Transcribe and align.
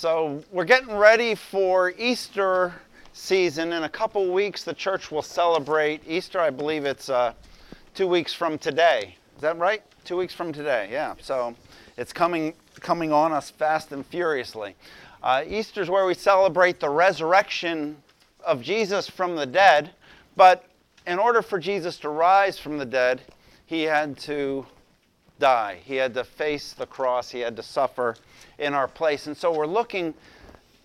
So 0.00 0.42
we're 0.50 0.64
getting 0.64 0.96
ready 0.96 1.34
for 1.34 1.92
Easter 1.98 2.72
season. 3.12 3.74
In 3.74 3.82
a 3.82 3.88
couple 3.90 4.32
weeks, 4.32 4.64
the 4.64 4.72
church 4.72 5.10
will 5.10 5.20
celebrate 5.20 6.00
Easter. 6.08 6.40
I 6.40 6.48
believe 6.48 6.86
it's 6.86 7.10
uh, 7.10 7.34
two 7.94 8.08
weeks 8.08 8.32
from 8.32 8.56
today. 8.56 9.16
Is 9.36 9.42
that 9.42 9.58
right? 9.58 9.82
Two 10.06 10.16
weeks 10.16 10.32
from 10.32 10.54
today. 10.54 10.88
Yeah. 10.90 11.16
So 11.20 11.54
it's 11.98 12.14
coming 12.14 12.54
coming 12.80 13.12
on 13.12 13.32
us 13.32 13.50
fast 13.50 13.92
and 13.92 14.06
furiously. 14.06 14.74
Uh, 15.22 15.44
Easter 15.46 15.82
is 15.82 15.90
where 15.90 16.06
we 16.06 16.14
celebrate 16.14 16.80
the 16.80 16.88
resurrection 16.88 17.98
of 18.42 18.62
Jesus 18.62 19.06
from 19.06 19.36
the 19.36 19.44
dead. 19.44 19.90
But 20.34 20.64
in 21.06 21.18
order 21.18 21.42
for 21.42 21.58
Jesus 21.58 21.98
to 21.98 22.08
rise 22.08 22.58
from 22.58 22.78
the 22.78 22.86
dead, 22.86 23.20
he 23.66 23.82
had 23.82 24.16
to 24.20 24.64
die. 25.40 25.78
He 25.84 25.96
had 25.96 26.14
to 26.14 26.22
face 26.22 26.72
the 26.72 26.86
cross. 26.86 27.30
He 27.30 27.40
had 27.40 27.56
to 27.56 27.62
suffer 27.62 28.14
in 28.58 28.74
our 28.74 28.86
place. 28.86 29.26
And 29.26 29.36
so 29.36 29.52
we're 29.52 29.66
looking 29.66 30.14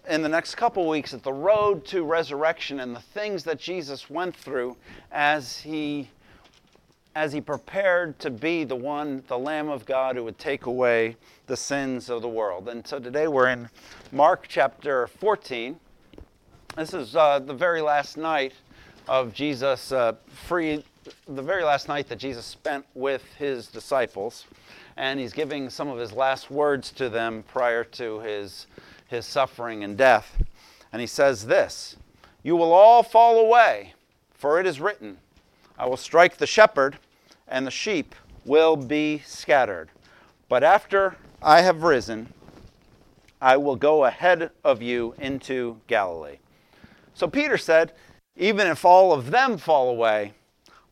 in 0.10 0.22
the 0.22 0.30
next 0.30 0.56
couple 0.56 0.88
weeks 0.88 1.14
at 1.14 1.24
the 1.24 1.34
road 1.34 1.86
to 1.86 2.04
resurrection 2.04 2.80
and 2.80 2.96
the 2.96 3.02
things 3.02 3.44
that 3.44 3.60
Jesus 3.60 4.10
went 4.10 4.36
through 4.36 4.78
as 5.12 5.60
he 5.60 6.10
as 7.16 7.32
he 7.32 7.40
prepared 7.40 8.20
to 8.20 8.30
be 8.30 8.66
the 8.66 8.76
one, 8.76 9.24
the 9.30 9.38
Lamb 9.38 9.70
of 9.70 9.86
God 9.86 10.18
who 10.18 10.24
would 10.26 10.38
take 10.38 10.66
away 10.66 11.16
the 11.48 11.56
sins 11.56 12.10
of 12.10 12.22
the 12.22 12.28
world. 12.28 12.68
And 12.68 12.86
so 12.86 13.00
today 13.00 13.30
we're 13.30 13.48
in 13.48 13.70
Mark 14.12 14.48
chapter 14.50 15.08
14. 15.08 15.80
This 16.76 16.94
is 16.94 17.16
uh, 17.16 17.40
the 17.40 17.54
very 17.54 17.82
last 17.82 18.18
night 18.18 18.52
of 19.08 19.34
Jesus' 19.34 19.94
uh, 19.94 20.16
free, 20.28 20.84
the 21.28 21.42
very 21.42 21.64
last 21.64 21.88
night 21.88 22.08
that 22.10 22.18
Jesus 22.18 22.46
spent 22.46 22.86
with 22.94 23.24
his 23.38 23.68
disciples. 23.68 24.46
And 24.98 25.20
he's 25.20 25.34
giving 25.34 25.70
some 25.70 25.88
of 25.88 25.98
his 25.98 26.14
last 26.14 26.50
words 26.50 26.92
to 26.92 27.10
them 27.10 27.44
prior 27.48 27.84
to 27.84 28.20
his, 28.20 28.68
his 29.08 29.26
suffering 29.26 29.84
and 29.84 29.98
death. 29.98 30.42
And 30.92 31.02
he 31.02 31.08
says 31.08 31.46
this 31.46 31.98
You 32.44 32.56
will 32.56 32.72
all 32.72 33.04
fall 33.04 33.40
away, 33.40 33.94
for 34.34 34.60
it 34.60 34.66
is 34.66 34.80
written, 34.80 35.18
I 35.78 35.86
will 35.88 35.98
strike 35.98 36.38
the 36.38 36.48
shepherd, 36.48 36.98
and 37.48 37.68
the 37.68 37.72
sheep 37.72 38.16
will 38.46 38.78
be 38.78 39.22
scattered. 39.26 39.90
But 40.48 40.64
after 40.64 41.18
I 41.42 41.62
have 41.62 41.84
risen, 41.84 42.34
I 43.42 43.58
will 43.58 43.76
go 43.76 44.06
ahead 44.06 44.52
of 44.64 44.82
you 44.82 45.14
into 45.20 45.82
Galilee. 45.88 46.38
So 47.14 47.28
Peter 47.28 47.58
said, 47.58 47.92
Even 48.38 48.68
if 48.68 48.86
all 48.86 49.12
of 49.12 49.32
them 49.32 49.58
fall 49.58 49.90
away, 49.90 50.34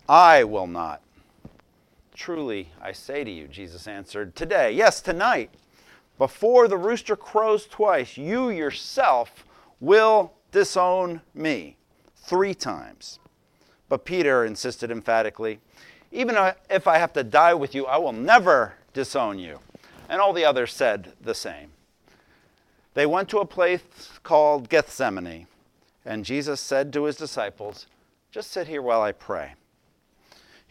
I 0.07 0.43
will 0.43 0.67
not. 0.67 1.01
Truly, 2.13 2.69
I 2.81 2.91
say 2.91 3.23
to 3.23 3.31
you, 3.31 3.47
Jesus 3.47 3.87
answered, 3.87 4.35
Today, 4.35 4.71
yes, 4.71 5.01
tonight, 5.01 5.49
before 6.17 6.67
the 6.67 6.77
rooster 6.77 7.15
crows 7.15 7.65
twice, 7.65 8.17
you 8.17 8.49
yourself 8.49 9.45
will 9.79 10.33
disown 10.51 11.21
me 11.33 11.77
three 12.15 12.53
times. 12.53 13.19
But 13.89 14.05
Peter 14.05 14.45
insisted 14.45 14.91
emphatically, 14.91 15.59
Even 16.11 16.37
uh, 16.37 16.53
if 16.69 16.87
I 16.87 16.97
have 16.97 17.13
to 17.13 17.23
die 17.23 17.53
with 17.53 17.73
you, 17.73 17.85
I 17.85 17.97
will 17.97 18.13
never 18.13 18.75
disown 18.93 19.39
you. 19.39 19.59
And 20.09 20.21
all 20.21 20.33
the 20.33 20.45
others 20.45 20.73
said 20.73 21.13
the 21.21 21.33
same. 21.33 21.71
They 22.93 23.05
went 23.05 23.29
to 23.29 23.39
a 23.39 23.45
place 23.45 23.81
called 24.21 24.69
Gethsemane, 24.69 25.47
and 26.05 26.23
Jesus 26.23 26.61
said 26.61 26.93
to 26.93 27.05
his 27.05 27.15
disciples, 27.15 27.87
Just 28.31 28.51
sit 28.51 28.67
here 28.67 28.81
while 28.81 29.01
I 29.01 29.13
pray. 29.13 29.53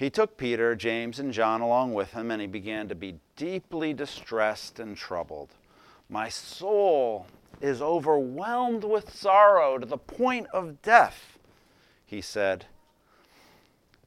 He 0.03 0.11
took 0.11 0.36
Peter, 0.36 0.75
James, 0.75 1.20
and 1.20 1.33
John 1.33 1.61
along 1.61 1.95
with 1.95 2.11
him, 2.11 2.33
and 2.33 2.41
he 2.41 2.48
began 2.48 2.89
to 2.89 2.95
be 2.97 3.20
deeply 3.36 3.95
distressed 3.95 4.81
and 4.81 4.97
troubled. 4.97 5.50
My 6.08 6.28
soul 6.28 7.28
is 7.61 7.81
overwhelmed 7.81 8.83
with 8.83 9.14
sorrow 9.14 9.78
to 9.78 9.86
the 9.86 9.97
point 9.97 10.48
of 10.53 10.83
death, 10.83 11.39
he 12.05 12.20
said. 12.20 12.67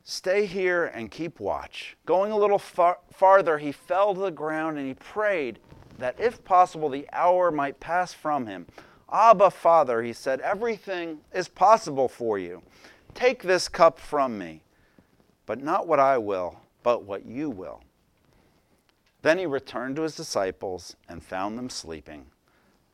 Stay 0.04 0.46
here 0.46 0.84
and 0.84 1.10
keep 1.10 1.40
watch. 1.40 1.96
Going 2.06 2.34
a 2.34 2.38
little 2.38 2.60
far- 2.60 3.00
farther, 3.14 3.58
he 3.58 3.72
fell 3.72 4.14
to 4.16 4.20
the 4.20 4.32
ground 4.32 4.78
and 4.78 4.86
he 4.86 4.96
prayed 4.96 5.60
that 5.98 6.20
if 6.20 6.44
possible 6.44 6.90
the 6.90 7.08
hour 7.14 7.52
might 7.52 7.80
pass 7.80 8.14
from 8.14 8.48
him. 8.48 8.68
Abba, 9.10 9.50
Father, 9.50 10.02
he 10.02 10.12
said, 10.12 10.42
everything 10.42 11.22
is 11.34 11.48
possible 11.48 12.10
for 12.10 12.38
you. 12.38 12.62
Take 13.14 13.44
this 13.44 13.70
cup 13.70 13.98
from 13.98 14.38
me. 14.38 14.62
But 15.46 15.62
not 15.62 15.88
what 15.88 16.00
I 16.00 16.18
will, 16.18 16.60
but 16.84 17.04
what 17.04 17.26
you 17.26 17.50
will. 17.50 17.82
Then 19.22 19.40
he 19.40 19.46
returned 19.46 19.96
to 19.96 20.04
his 20.04 20.16
disciples 20.16 20.96
and 21.10 21.24
found 21.24 21.58
them 21.58 21.70
sleeping. 21.70 22.26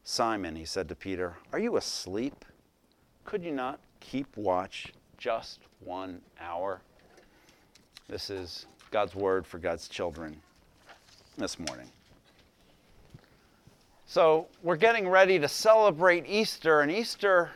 Simon, 0.03 0.55
he 0.55 0.65
said 0.65 0.87
to 0.89 0.95
Peter, 0.95 1.35
Are 1.51 1.59
you 1.59 1.77
asleep? 1.77 2.45
Could 3.25 3.43
you 3.43 3.51
not 3.51 3.79
keep 3.99 4.35
watch 4.35 4.93
just 5.17 5.59
one 5.79 6.21
hour? 6.39 6.81
This 8.07 8.29
is 8.29 8.65
God's 8.91 9.15
word 9.15 9.45
for 9.45 9.57
God's 9.57 9.87
children 9.87 10.41
this 11.37 11.59
morning. 11.59 11.87
So, 14.05 14.47
we're 14.63 14.75
getting 14.75 15.07
ready 15.07 15.39
to 15.39 15.47
celebrate 15.47 16.25
Easter, 16.27 16.81
and 16.81 16.91
Easter 16.91 17.51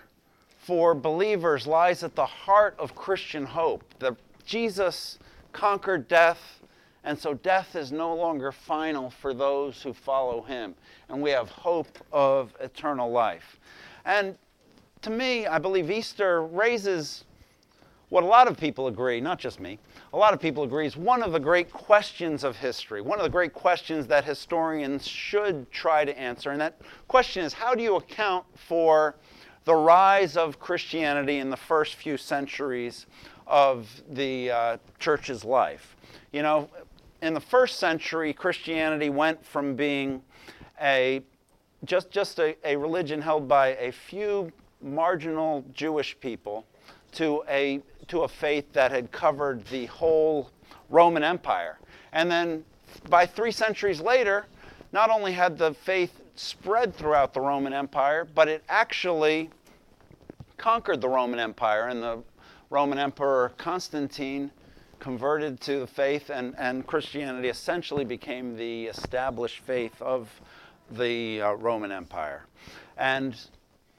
for 0.60 0.96
believers 0.96 1.68
lies 1.68 2.04
at 2.04 2.16
the 2.16 2.26
heart 2.26 2.76
of 2.80 2.96
Christian 2.96 3.46
hope. 3.46 3.84
The 4.00 4.16
Jesus 4.46 5.20
conquered 5.52 6.08
death, 6.08 6.62
and 7.04 7.18
so 7.18 7.34
death 7.34 7.76
is 7.76 7.92
no 7.92 8.16
longer 8.16 8.52
final 8.52 9.10
for 9.10 9.34
those 9.34 9.82
who 9.82 9.94
follow 9.94 10.42
him. 10.42 10.76
And 11.10 11.22
we 11.22 11.32
have 11.32 11.50
hope 11.50 11.98
of 12.12 12.54
eternal 12.60 13.12
life. 13.12 13.60
And 14.06 14.38
to 15.02 15.10
me, 15.10 15.48
I 15.48 15.60
believe 15.60 15.92
Easter 15.92 16.44
raises 16.44 17.26
what 18.10 18.24
a 18.24 18.28
lot 18.28 18.48
of 18.48 18.58
people 18.58 18.88
agree, 18.88 19.20
not 19.20 19.40
just 19.40 19.60
me, 19.60 19.80
a 20.14 20.18
lot 20.18 20.34
of 20.34 20.40
people 20.40 20.64
agree 20.64 20.86
is 20.86 20.96
one 20.96 21.24
of 21.24 21.32
the 21.32 21.40
great 21.40 21.72
questions 21.72 22.44
of 22.44 22.56
history, 22.56 23.02
one 23.02 23.20
of 23.20 23.24
the 23.24 23.30
great 23.30 23.54
questions 23.54 24.08
that 24.08 24.24
historians 24.24 25.08
should 25.08 25.70
try 25.72 26.06
to 26.06 26.18
answer. 26.18 26.52
And 26.52 26.62
that 26.62 26.80
question 27.08 27.44
is 27.44 27.54
how 27.54 27.74
do 27.74 27.84
you 27.84 27.96
account 27.96 28.46
for 28.56 29.16
the 29.66 29.76
rise 29.76 30.38
of 30.38 30.60
Christianity 30.60 31.40
in 31.40 31.50
the 31.50 31.58
first 31.58 31.96
few 31.96 32.18
centuries 32.18 33.08
of 33.48 33.90
the 34.12 34.52
uh, 34.52 34.78
church's 35.00 35.44
life. 35.44 35.96
You 36.32 36.42
know, 36.42 36.70
in 37.22 37.34
the 37.34 37.40
first 37.40 37.80
century, 37.80 38.34
Christianity 38.34 39.10
went 39.10 39.44
from 39.46 39.76
being 39.76 40.22
a 40.82 41.22
just, 41.84 42.12
just 42.12 42.40
a, 42.40 42.56
a 42.64 42.76
religion 42.76 43.22
held 43.22 43.48
by 43.48 43.76
a 43.76 43.92
few 43.92 44.52
marginal 44.82 45.64
Jewish 45.74 46.20
people 46.20 46.66
to 47.14 47.44
a, 47.48 47.82
to 48.08 48.22
a 48.22 48.28
faith 48.28 48.72
that 48.74 48.92
had 48.92 49.12
covered 49.12 49.66
the 49.68 49.86
whole 49.86 50.50
Roman 50.90 51.24
Empire. 51.24 51.80
And 52.12 52.30
then 52.30 52.64
by 53.10 53.26
three 53.26 53.52
centuries 53.52 54.02
later, 54.02 54.46
not 54.92 55.10
only 55.10 55.32
had 55.32 55.58
the 55.58 55.74
faith 55.74 56.22
spread 56.36 56.96
throughout 56.96 57.34
the 57.34 57.42
Roman 57.42 57.74
Empire, 57.74 58.26
but 58.26 58.48
it 58.48 58.64
actually 58.70 59.50
conquered 60.58 61.02
the 61.02 61.10
Roman 61.10 61.40
Empire, 61.40 61.88
and 61.88 62.02
the 62.02 62.20
Roman 62.76 62.98
Emperor 62.98 63.54
Constantine 63.58 64.52
converted 65.00 65.62
to 65.62 65.80
the 65.80 65.88
faith, 65.88 66.30
and, 66.30 66.54
and 66.58 66.86
Christianity 66.86 67.48
essentially 67.48 68.04
became 68.04 68.58
the 68.58 68.88
established 68.88 69.60
faith 69.60 70.02
of 70.02 70.30
the 70.92 71.42
uh, 71.42 71.54
Roman 71.54 71.90
Empire. 71.90 72.48
And 72.98 73.34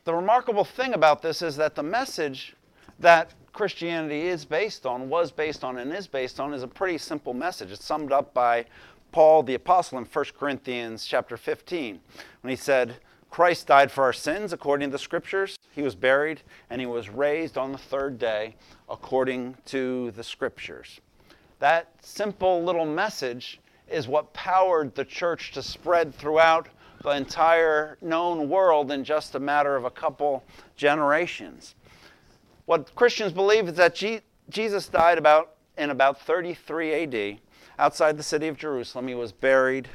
the 0.05 0.13
remarkable 0.13 0.63
thing 0.63 0.93
about 0.93 1.23
this 1.23 1.41
is 1.41 1.57
that 1.57 1.75
the 1.75 1.83
message 1.83 2.55
that 3.01 3.33
Christianity 3.55 4.27
is 4.27 4.45
based 4.45 4.85
on, 4.85 5.09
was 5.09 5.31
based 5.31 5.65
on, 5.65 5.79
and 5.79 5.91
is 5.91 6.07
based 6.07 6.39
on 6.39 6.53
is 6.53 6.63
a 6.63 6.69
pretty 6.69 6.99
simple 6.99 7.33
message. 7.33 7.73
It's 7.73 7.83
summed 7.83 8.13
up 8.13 8.35
by 8.35 8.67
Paul 9.11 9.43
the 9.43 9.55
apostle 9.55 9.97
in 9.97 10.05
1 10.05 10.25
Corinthians 10.39 11.07
chapter 11.07 11.39
15 11.39 11.99
when 12.43 12.51
he 12.51 12.57
said, 12.57 12.97
Christ 13.37 13.67
died 13.67 13.93
for 13.93 14.03
our 14.03 14.15
sins 14.15 14.55
according 14.55 14.89
to 14.89 14.93
the 14.93 14.99
scriptures. 14.99 15.59
He 15.73 15.83
was 15.83 15.95
buried 15.95 16.41
and 16.71 16.81
he 16.81 16.87
was 16.87 17.11
raised 17.11 17.59
on 17.59 17.71
the 17.71 17.77
third 17.77 18.19
day 18.19 18.57
according 18.89 19.59
to 19.67 20.11
the 20.13 20.25
scriptures. 20.25 21.03
That 21.59 21.93
simple 22.01 22.65
little 22.65 22.87
message 22.87 23.61
is 23.91 24.09
what 24.09 24.33
powered 24.33 24.95
the 24.95 25.05
church 25.05 25.53
to 25.53 25.63
spread 25.63 26.15
throughout 26.15 26.71
the 27.03 27.11
entire 27.11 27.99
known 28.01 28.49
world 28.49 28.91
in 28.91 29.05
just 29.05 29.35
a 29.35 29.39
matter 29.39 29.77
of 29.77 29.85
a 29.85 29.91
couple 29.91 30.43
generations. 30.75 31.75
What 32.65 32.95
Christians 32.95 33.33
believe 33.33 33.69
is 33.69 33.75
that 33.75 34.03
Jesus 34.49 34.89
died 34.89 35.19
about 35.19 35.57
in 35.77 35.91
about 35.91 36.23
33 36.23 37.03
AD 37.03 37.39
outside 37.79 38.17
the 38.17 38.23
city 38.23 38.49
of 38.49 38.57
Jerusalem. 38.57 39.09
He 39.09 39.15
was 39.15 39.31
buried 39.31 39.91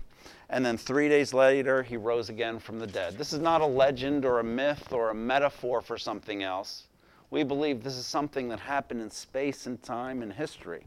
and 0.52 0.64
then 0.64 0.78
three 0.78 1.10
days 1.10 1.34
later 1.34 1.82
he 1.82 1.98
rose 1.98 2.30
again 2.30 2.60
from 2.60 2.78
the 2.78 2.86
dead. 2.86 3.18
This 3.18 3.34
is 3.34 3.40
not 3.40 3.62
a 3.62 3.66
legend 3.66 4.24
or 4.24 4.40
a 4.40 4.44
myth 4.44 4.94
or 4.94 5.10
a 5.10 5.16
metaphor 5.16 5.82
for 5.82 5.98
something 5.98 6.44
else. 6.44 6.84
We 7.32 7.44
believe 7.44 7.84
this 7.84 7.98
is 7.98 8.06
something 8.06 8.50
that 8.50 8.60
happened 8.60 9.02
in 9.02 9.10
space 9.10 9.66
and 9.66 9.82
time 9.82 10.22
and 10.22 10.32
history. 10.32 10.86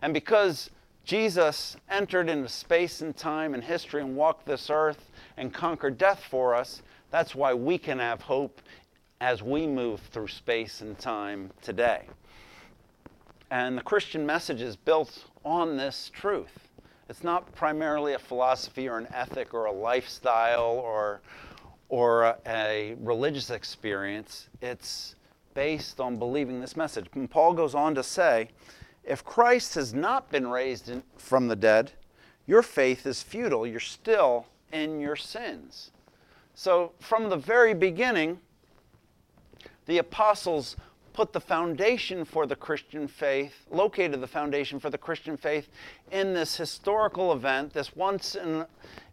And 0.00 0.14
because 0.14 0.70
Jesus 1.04 1.76
entered 1.88 2.28
into 2.28 2.48
space 2.48 3.00
and 3.00 3.16
time 3.16 3.54
and 3.54 3.64
history 3.64 4.00
and 4.00 4.14
walked 4.14 4.46
this 4.46 4.70
earth 4.70 5.10
and 5.36 5.52
conquered 5.52 5.98
death 5.98 6.22
for 6.22 6.54
us. 6.54 6.82
That's 7.10 7.34
why 7.34 7.54
we 7.54 7.78
can 7.78 7.98
have 7.98 8.20
hope 8.20 8.60
as 9.20 9.42
we 9.42 9.66
move 9.66 10.00
through 10.12 10.28
space 10.28 10.80
and 10.80 10.98
time 10.98 11.50
today. 11.62 12.06
And 13.50 13.76
the 13.76 13.82
Christian 13.82 14.24
message 14.24 14.60
is 14.60 14.76
built 14.76 15.24
on 15.44 15.76
this 15.76 16.10
truth. 16.14 16.69
It's 17.10 17.24
not 17.24 17.52
primarily 17.56 18.12
a 18.12 18.20
philosophy 18.20 18.88
or 18.88 18.96
an 18.96 19.08
ethic 19.12 19.52
or 19.52 19.64
a 19.64 19.72
lifestyle 19.72 20.78
or, 20.78 21.20
or 21.88 22.36
a, 22.46 22.94
religious 23.00 23.50
experience. 23.50 24.48
It's 24.62 25.16
based 25.52 25.98
on 25.98 26.18
believing 26.18 26.60
this 26.60 26.76
message. 26.76 27.06
And 27.16 27.28
Paul 27.28 27.52
goes 27.54 27.74
on 27.74 27.96
to 27.96 28.04
say 28.04 28.50
if 29.02 29.24
Christ 29.24 29.74
has 29.74 29.92
not 29.92 30.30
been 30.30 30.46
raised 30.46 30.88
in, 30.88 31.02
from 31.16 31.48
the 31.48 31.56
dead, 31.56 31.90
your 32.46 32.62
faith 32.62 33.04
is 33.04 33.24
futile. 33.24 33.66
You're 33.66 33.80
still 33.80 34.46
in 34.72 35.00
your 35.00 35.16
sins. 35.16 35.90
So, 36.54 36.92
from 37.00 37.28
the 37.28 37.36
very 37.36 37.74
beginning, 37.74 38.38
the 39.86 39.98
apostles 39.98 40.76
put 41.12 41.32
the 41.32 41.40
foundation 41.40 42.24
for 42.24 42.46
the 42.46 42.56
Christian 42.56 43.08
faith, 43.08 43.66
located 43.70 44.20
the 44.20 44.26
foundation 44.26 44.78
for 44.80 44.90
the 44.90 44.98
Christian 44.98 45.36
faith 45.36 45.68
in 46.10 46.32
this 46.32 46.56
historical 46.56 47.32
event, 47.32 47.72
this 47.72 47.94
once 47.96 48.34
in, 48.34 48.64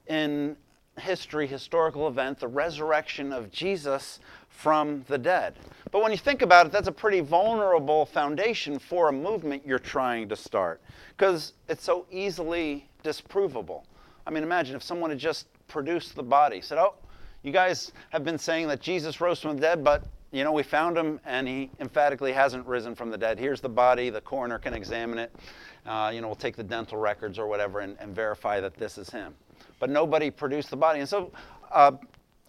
in 0.08 0.56
history 1.00 1.48
historical 1.48 2.08
event, 2.08 2.40
the 2.40 2.48
resurrection 2.48 3.32
of 3.32 3.52
Jesus 3.52 4.20
from 4.50 5.06
the 5.08 5.18
dead. 5.18 5.56
But 5.92 6.02
when 6.02 6.12
you 6.12 6.18
think 6.18 6.42
about 6.42 6.66
it, 6.66 6.72
that's 6.72 6.88
a 6.88 6.92
pretty 6.92 7.20
vulnerable 7.20 8.06
foundation 8.06 8.80
for 8.80 9.10
a 9.10 9.14
movement 9.14 9.64
you're 9.66 9.78
trying 9.80 10.28
to 10.30 10.36
start 10.36 10.82
because 11.16 11.54
it's 11.70 11.84
so 11.84 12.06
easily 12.12 12.88
disprovable. 13.04 13.84
I 14.26 14.32
mean, 14.32 14.44
imagine 14.44 14.76
if 14.76 14.84
someone 14.84 15.10
had 15.10 15.20
just 15.20 15.48
produced 15.68 16.16
the 16.16 16.24
body, 16.24 16.62
said, 16.62 16.78
Oh, 16.78 16.96
you 17.44 17.52
guys 17.52 17.92
have 18.10 18.24
been 18.24 18.38
saying 18.38 18.68
that 18.68 18.82
Jesus 18.82 19.22
rose 19.22 19.40
from 19.40 19.56
the 19.56 19.62
dead, 19.62 19.84
but 19.84 20.04
you 20.38 20.44
know, 20.44 20.52
we 20.52 20.62
found 20.62 20.96
him 20.96 21.20
and 21.26 21.48
he 21.48 21.72
emphatically 21.80 22.32
hasn't 22.32 22.66
risen 22.68 22.94
from 22.94 23.10
the 23.10 23.18
dead. 23.18 23.40
Here's 23.40 23.60
the 23.60 23.70
body, 23.70 24.12
the 24.12 24.22
coroner 24.22 24.60
can 24.60 24.76
examine 24.76 25.18
it. 25.18 25.36
Uh, 25.84 26.12
you 26.14 26.22
know, 26.22 26.28
we'll 26.28 26.36
take 26.36 26.56
the 26.56 26.64
dental 26.64 26.98
records 27.00 27.40
or 27.40 27.48
whatever 27.48 27.80
and, 27.80 27.98
and, 28.00 28.14
verify 28.14 28.60
that 28.60 28.76
this 28.76 29.00
is 29.00 29.10
him. 29.10 29.34
But 29.80 29.90
nobody 29.90 30.30
produced 30.30 30.70
the 30.70 30.76
body. 30.78 31.00
And 31.00 31.10
so 31.10 31.32
uh, 31.72 31.94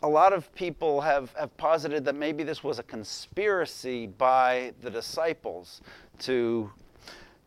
a 0.02 0.08
lot 0.08 0.34
of 0.34 0.52
people 0.54 1.00
have, 1.00 1.32
have 1.32 1.56
posited 1.56 2.04
that 2.04 2.14
maybe 2.14 2.42
this 2.42 2.62
was 2.62 2.78
a 2.78 2.82
conspiracy 2.82 4.06
by 4.06 4.74
the 4.82 4.90
disciples 4.90 5.80
to, 6.20 6.70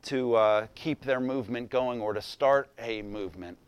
to 0.04 0.34
uh, 0.36 0.68
keep 0.74 1.04
their 1.04 1.20
movement 1.20 1.70
going 1.70 2.02
or 2.02 2.14
to 2.14 2.22
start 2.22 2.70
a 2.80 3.04
movement. 3.04 3.60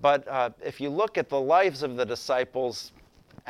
But 0.00 0.28
uh, 0.28 0.50
if 0.64 0.80
you 0.80 0.90
look 0.90 1.18
at 1.18 1.28
the 1.28 1.40
lives 1.40 1.82
of 1.82 1.96
the 1.96 2.06
disciples, 2.06 2.92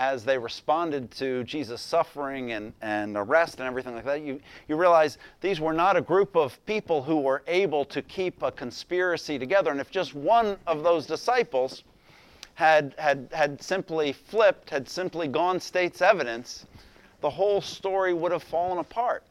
as 0.00 0.24
they 0.24 0.38
responded 0.38 1.10
to 1.10 1.44
Jesus' 1.44 1.82
suffering 1.82 2.52
and, 2.52 2.72
and 2.80 3.18
arrest 3.18 3.58
and 3.60 3.68
everything 3.68 3.94
like 3.94 4.06
that, 4.06 4.22
you, 4.22 4.40
you 4.66 4.74
realize 4.74 5.18
these 5.42 5.60
were 5.60 5.74
not 5.74 5.94
a 5.94 6.00
group 6.00 6.34
of 6.36 6.64
people 6.64 7.02
who 7.02 7.20
were 7.20 7.42
able 7.46 7.84
to 7.84 8.00
keep 8.00 8.42
a 8.42 8.50
conspiracy 8.50 9.38
together. 9.38 9.70
And 9.70 9.78
if 9.78 9.90
just 9.90 10.14
one 10.14 10.56
of 10.66 10.82
those 10.82 11.04
disciples 11.04 11.84
had, 12.54 12.94
had, 12.96 13.28
had 13.30 13.62
simply 13.62 14.14
flipped, 14.14 14.70
had 14.70 14.88
simply 14.88 15.28
gone 15.28 15.60
state's 15.60 16.00
evidence, 16.00 16.64
the 17.20 17.28
whole 17.28 17.60
story 17.60 18.14
would 18.14 18.32
have 18.32 18.42
fallen 18.42 18.78
apart. 18.78 19.22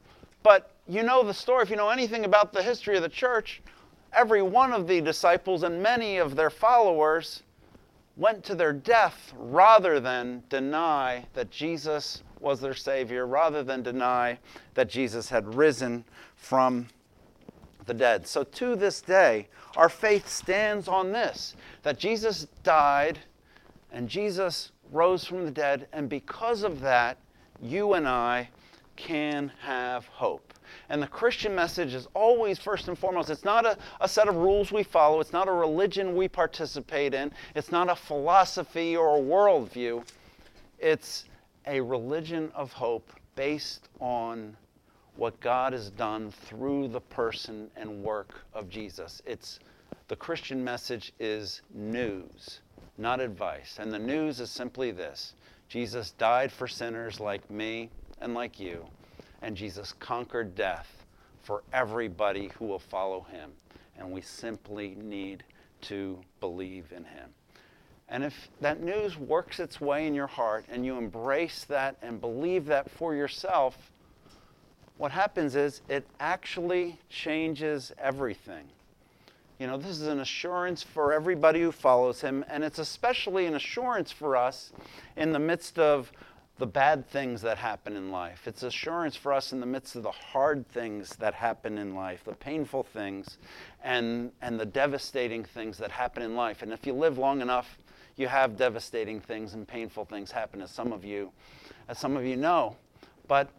But 0.44 0.69
you 0.88 1.01
know 1.01 1.24
the 1.24 1.33
story, 1.33 1.63
if 1.63 1.71
you 1.71 1.77
know 1.77 1.89
anything 1.89 2.25
about 2.25 2.54
the 2.54 2.62
history 2.62 2.95
of 2.95 3.01
the 3.01 3.10
church, 3.10 3.63
every 4.13 4.44
one 4.44 4.71
of 4.71 4.88
the 4.88 5.01
disciples 5.01 5.63
and 5.63 5.81
many 5.81 6.18
of 6.18 6.36
their 6.36 6.51
followers 6.51 7.42
went 8.19 8.44
to 8.44 8.54
their 8.54 8.74
death 8.74 9.33
rather 9.38 10.00
than 10.00 10.44
deny 10.50 11.25
that 11.33 11.50
Jesus 11.50 12.21
was 12.42 12.60
their 12.60 12.74
Savior, 12.74 13.25
rather 13.25 13.63
than 13.63 13.81
deny 13.81 14.38
that 14.74 14.89
Jesus 14.89 15.30
had 15.30 15.56
risen 15.56 16.04
from 16.36 16.88
the 17.86 17.94
dead. 17.94 18.27
So 18.27 18.44
to 18.44 18.75
this 18.75 19.01
day, 19.01 19.48
our 19.77 19.89
faith 19.89 20.27
stands 20.27 20.88
on 20.88 21.12
this 21.12 21.56
that 21.83 21.98
Jesus 21.98 22.45
died 22.62 23.19
and 23.92 24.10
Jesus 24.10 24.74
rose 24.92 25.24
from 25.24 25.45
the 25.45 25.51
dead, 25.51 25.88
and 25.94 26.10
because 26.10 26.63
of 26.63 26.81
that, 26.81 27.18
you 27.62 27.94
and 27.94 28.07
I 28.07 28.50
can 28.95 29.51
have 29.62 30.06
hope. 30.07 30.48
And 30.89 31.01
the 31.01 31.07
Christian 31.07 31.53
message 31.53 31.94
is 31.94 32.07
always, 32.15 32.57
first 32.57 32.88
and 32.88 32.97
foremost, 32.97 33.30
it's 33.30 33.45
not 33.45 33.65
a, 33.65 33.77
a 34.01 34.09
set 34.09 34.27
of 34.27 34.36
rules 34.36 34.71
we 34.71 34.83
follow, 34.83 35.19
it's 35.19 35.33
not 35.33 35.47
a 35.47 35.51
religion 35.51 36.15
we 36.15 36.27
participate 36.27 37.13
in, 37.13 37.31
it's 37.56 37.71
not 37.71 37.89
a 37.89 37.95
philosophy 37.95 38.97
or 38.97 39.18
a 39.18 39.21
worldview. 39.21 40.03
It's 40.80 41.25
a 41.68 41.80
religion 41.80 42.51
of 42.56 42.74
hope 42.74 43.12
based 43.36 43.89
on 44.00 44.56
what 45.15 45.39
God 45.41 45.74
has 45.74 45.91
done 45.91 46.31
through 46.31 46.88
the 46.88 47.01
person 47.01 47.69
and 47.75 48.03
work 48.03 48.45
of 48.53 48.69
Jesus. 48.69 49.21
It's 49.25 49.59
the 50.07 50.15
Christian 50.15 50.63
message 50.63 51.13
is 51.19 51.62
news, 51.74 52.62
not 52.97 53.19
advice. 53.19 53.77
And 53.80 53.92
the 53.92 54.00
news 54.00 54.39
is 54.39 54.50
simply 54.50 54.92
this 54.92 55.35
Jesus 55.68 56.12
died 56.12 56.51
for 56.51 56.68
sinners 56.68 57.19
like 57.19 57.47
me 57.51 57.92
and 58.21 58.33
like 58.33 58.59
you 58.59 58.88
and 59.41 59.56
Jesus 59.56 59.94
conquered 60.00 60.56
death 60.56 61.06
for 61.41 61.63
everybody 61.74 62.51
who 62.57 62.65
will 62.65 62.80
follow 62.80 63.21
him. 63.31 63.51
And 63.97 64.12
we 64.12 64.21
simply 64.21 64.95
need 65.01 65.44
to 65.81 66.19
believe 66.39 66.91
in 66.95 67.03
him. 67.03 67.30
And 68.07 68.24
if 68.24 68.50
that 68.62 68.81
news 68.81 69.18
works 69.18 69.59
its 69.59 69.80
way 69.80 70.07
in 70.07 70.15
your 70.15 70.27
heart 70.27 70.65
and 70.69 70.86
you 70.86 70.97
embrace 70.97 71.63
that 71.65 71.95
and 72.01 72.19
believe 72.19 72.65
that 72.65 72.89
for 72.89 73.13
yourself, 73.13 73.91
what 74.97 75.12
happens 75.12 75.56
is 75.56 75.81
it 75.88 76.06
actually 76.19 76.97
changes 77.09 77.94
everything. 77.97 78.65
You 79.59 79.68
know, 79.68 79.77
this 79.77 79.92
is 79.92 80.07
an 80.07 80.21
assurance 80.21 80.81
for 80.81 81.13
everybody 81.13 81.62
who 81.62 81.71
follows 81.71 82.21
him, 82.21 82.45
and 82.50 82.63
it's 82.63 82.80
especially 82.80 83.45
an 83.45 83.56
assurance 83.56 84.12
for 84.12 84.35
us 84.35 84.71
in 85.18 85.31
the 85.31 85.39
midst 85.39 85.77
of 85.77 86.12
the 86.59 86.67
bad 86.67 87.07
things 87.09 87.41
that 87.41 87.57
happen 87.57 87.95
in 87.95 88.11
life. 88.11 88.45
It's 88.45 88.63
assurance 88.63 89.15
for 89.15 89.31
us 89.31 89.53
in 89.53 89.61
the 89.61 89.65
midst 89.65 89.95
of 89.95 90.03
the 90.03 90.11
hard 90.11 90.67
things 90.67 91.15
that 91.15 91.33
happen 91.33 91.77
in 91.77 91.95
life, 91.95 92.25
the 92.25 92.33
painful 92.33 92.83
things, 92.83 93.38
and, 93.81 94.31
and 94.41 94.59
the 94.59 94.65
devastating 94.65 95.45
things 95.45 95.77
that 95.77 95.89
happen 95.89 96.21
in 96.21 96.35
life. 96.35 96.61
And 96.61 96.73
if 96.73 96.85
you 96.85 96.94
live 96.94 97.17
long 97.17 97.41
enough, 97.41 97.77
you 98.17 98.27
have 98.27 98.57
devastating 98.57 99.21
things 99.21 99.53
and 99.53 99.65
painful 99.65 100.03
things 100.03 100.31
happen, 100.31 100.61
as 100.61 100.69
some 100.69 100.91
of 100.91 101.06
you, 101.06 101.31
as 101.88 101.97
some 101.97 102.17
of 102.17 102.25
you 102.25 102.35
know. 102.35 102.75
But 103.30 103.49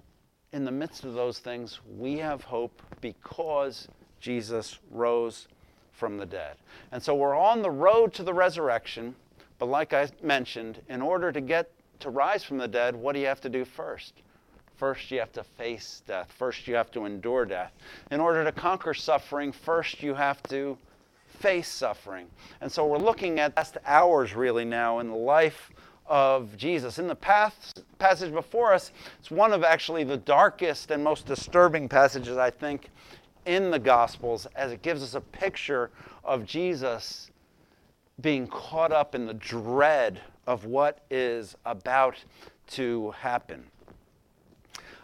in 0.52 0.66
the 0.66 0.70
midst 0.70 1.04
of 1.04 1.14
those 1.14 1.38
things, 1.38 1.80
we 1.96 2.18
have 2.18 2.44
hope 2.44 2.82
because 3.00 3.88
Jesus 4.20 4.78
rose 4.90 5.48
from 5.92 6.18
the 6.18 6.26
dead. 6.26 6.56
And 6.92 7.02
so 7.02 7.14
we're 7.14 7.36
on 7.36 7.62
the 7.62 7.70
road 7.70 8.12
to 8.14 8.22
the 8.22 8.34
resurrection. 8.34 9.14
But 9.58 9.66
like 9.66 9.94
I 9.94 10.10
mentioned, 10.22 10.82
in 10.90 11.00
order 11.00 11.32
to 11.32 11.40
get 11.40 11.72
to 12.00 12.10
rise 12.10 12.44
from 12.44 12.58
the 12.58 12.68
dead, 12.68 12.94
what 12.96 13.14
do 13.14 13.20
you 13.20 13.26
have 13.26 13.40
to 13.42 13.48
do 13.48 13.64
first? 13.64 14.14
First, 14.76 15.10
you 15.10 15.18
have 15.18 15.32
to 15.32 15.44
face 15.44 16.02
death. 16.06 16.32
First, 16.38 16.66
you 16.66 16.74
have 16.74 16.90
to 16.92 17.04
endure 17.04 17.44
death. 17.44 17.72
In 18.10 18.18
order 18.18 18.44
to 18.44 18.52
conquer 18.52 18.94
suffering, 18.94 19.52
first, 19.52 20.02
you 20.02 20.14
have 20.14 20.42
to 20.44 20.78
face 21.40 21.68
suffering. 21.68 22.26
And 22.60 22.70
so 22.70 22.86
we're 22.86 22.98
looking 22.98 23.38
at 23.40 23.56
last 23.56 23.76
hours 23.84 24.34
really 24.34 24.64
now 24.64 25.00
in 25.00 25.08
the 25.08 25.14
life 25.14 25.70
of 26.06 26.56
Jesus. 26.56 26.98
In 26.98 27.08
the 27.08 27.14
past, 27.14 27.82
passage 27.98 28.32
before 28.32 28.72
us, 28.72 28.90
it's 29.18 29.30
one 29.30 29.52
of 29.52 29.62
actually 29.62 30.02
the 30.02 30.16
darkest 30.16 30.90
and 30.90 31.04
most 31.04 31.26
disturbing 31.26 31.88
passages, 31.88 32.36
I 32.36 32.50
think, 32.50 32.88
in 33.46 33.70
the 33.70 33.78
Gospels, 33.78 34.46
as 34.56 34.72
it 34.72 34.82
gives 34.82 35.02
us 35.02 35.14
a 35.14 35.20
picture 35.20 35.90
of 36.24 36.44
Jesus 36.44 37.30
being 38.20 38.46
caught 38.46 38.92
up 38.92 39.14
in 39.14 39.26
the 39.26 39.34
dread 39.34 40.20
of 40.46 40.64
what 40.64 41.04
is 41.10 41.56
about 41.64 42.16
to 42.68 43.10
happen. 43.12 43.64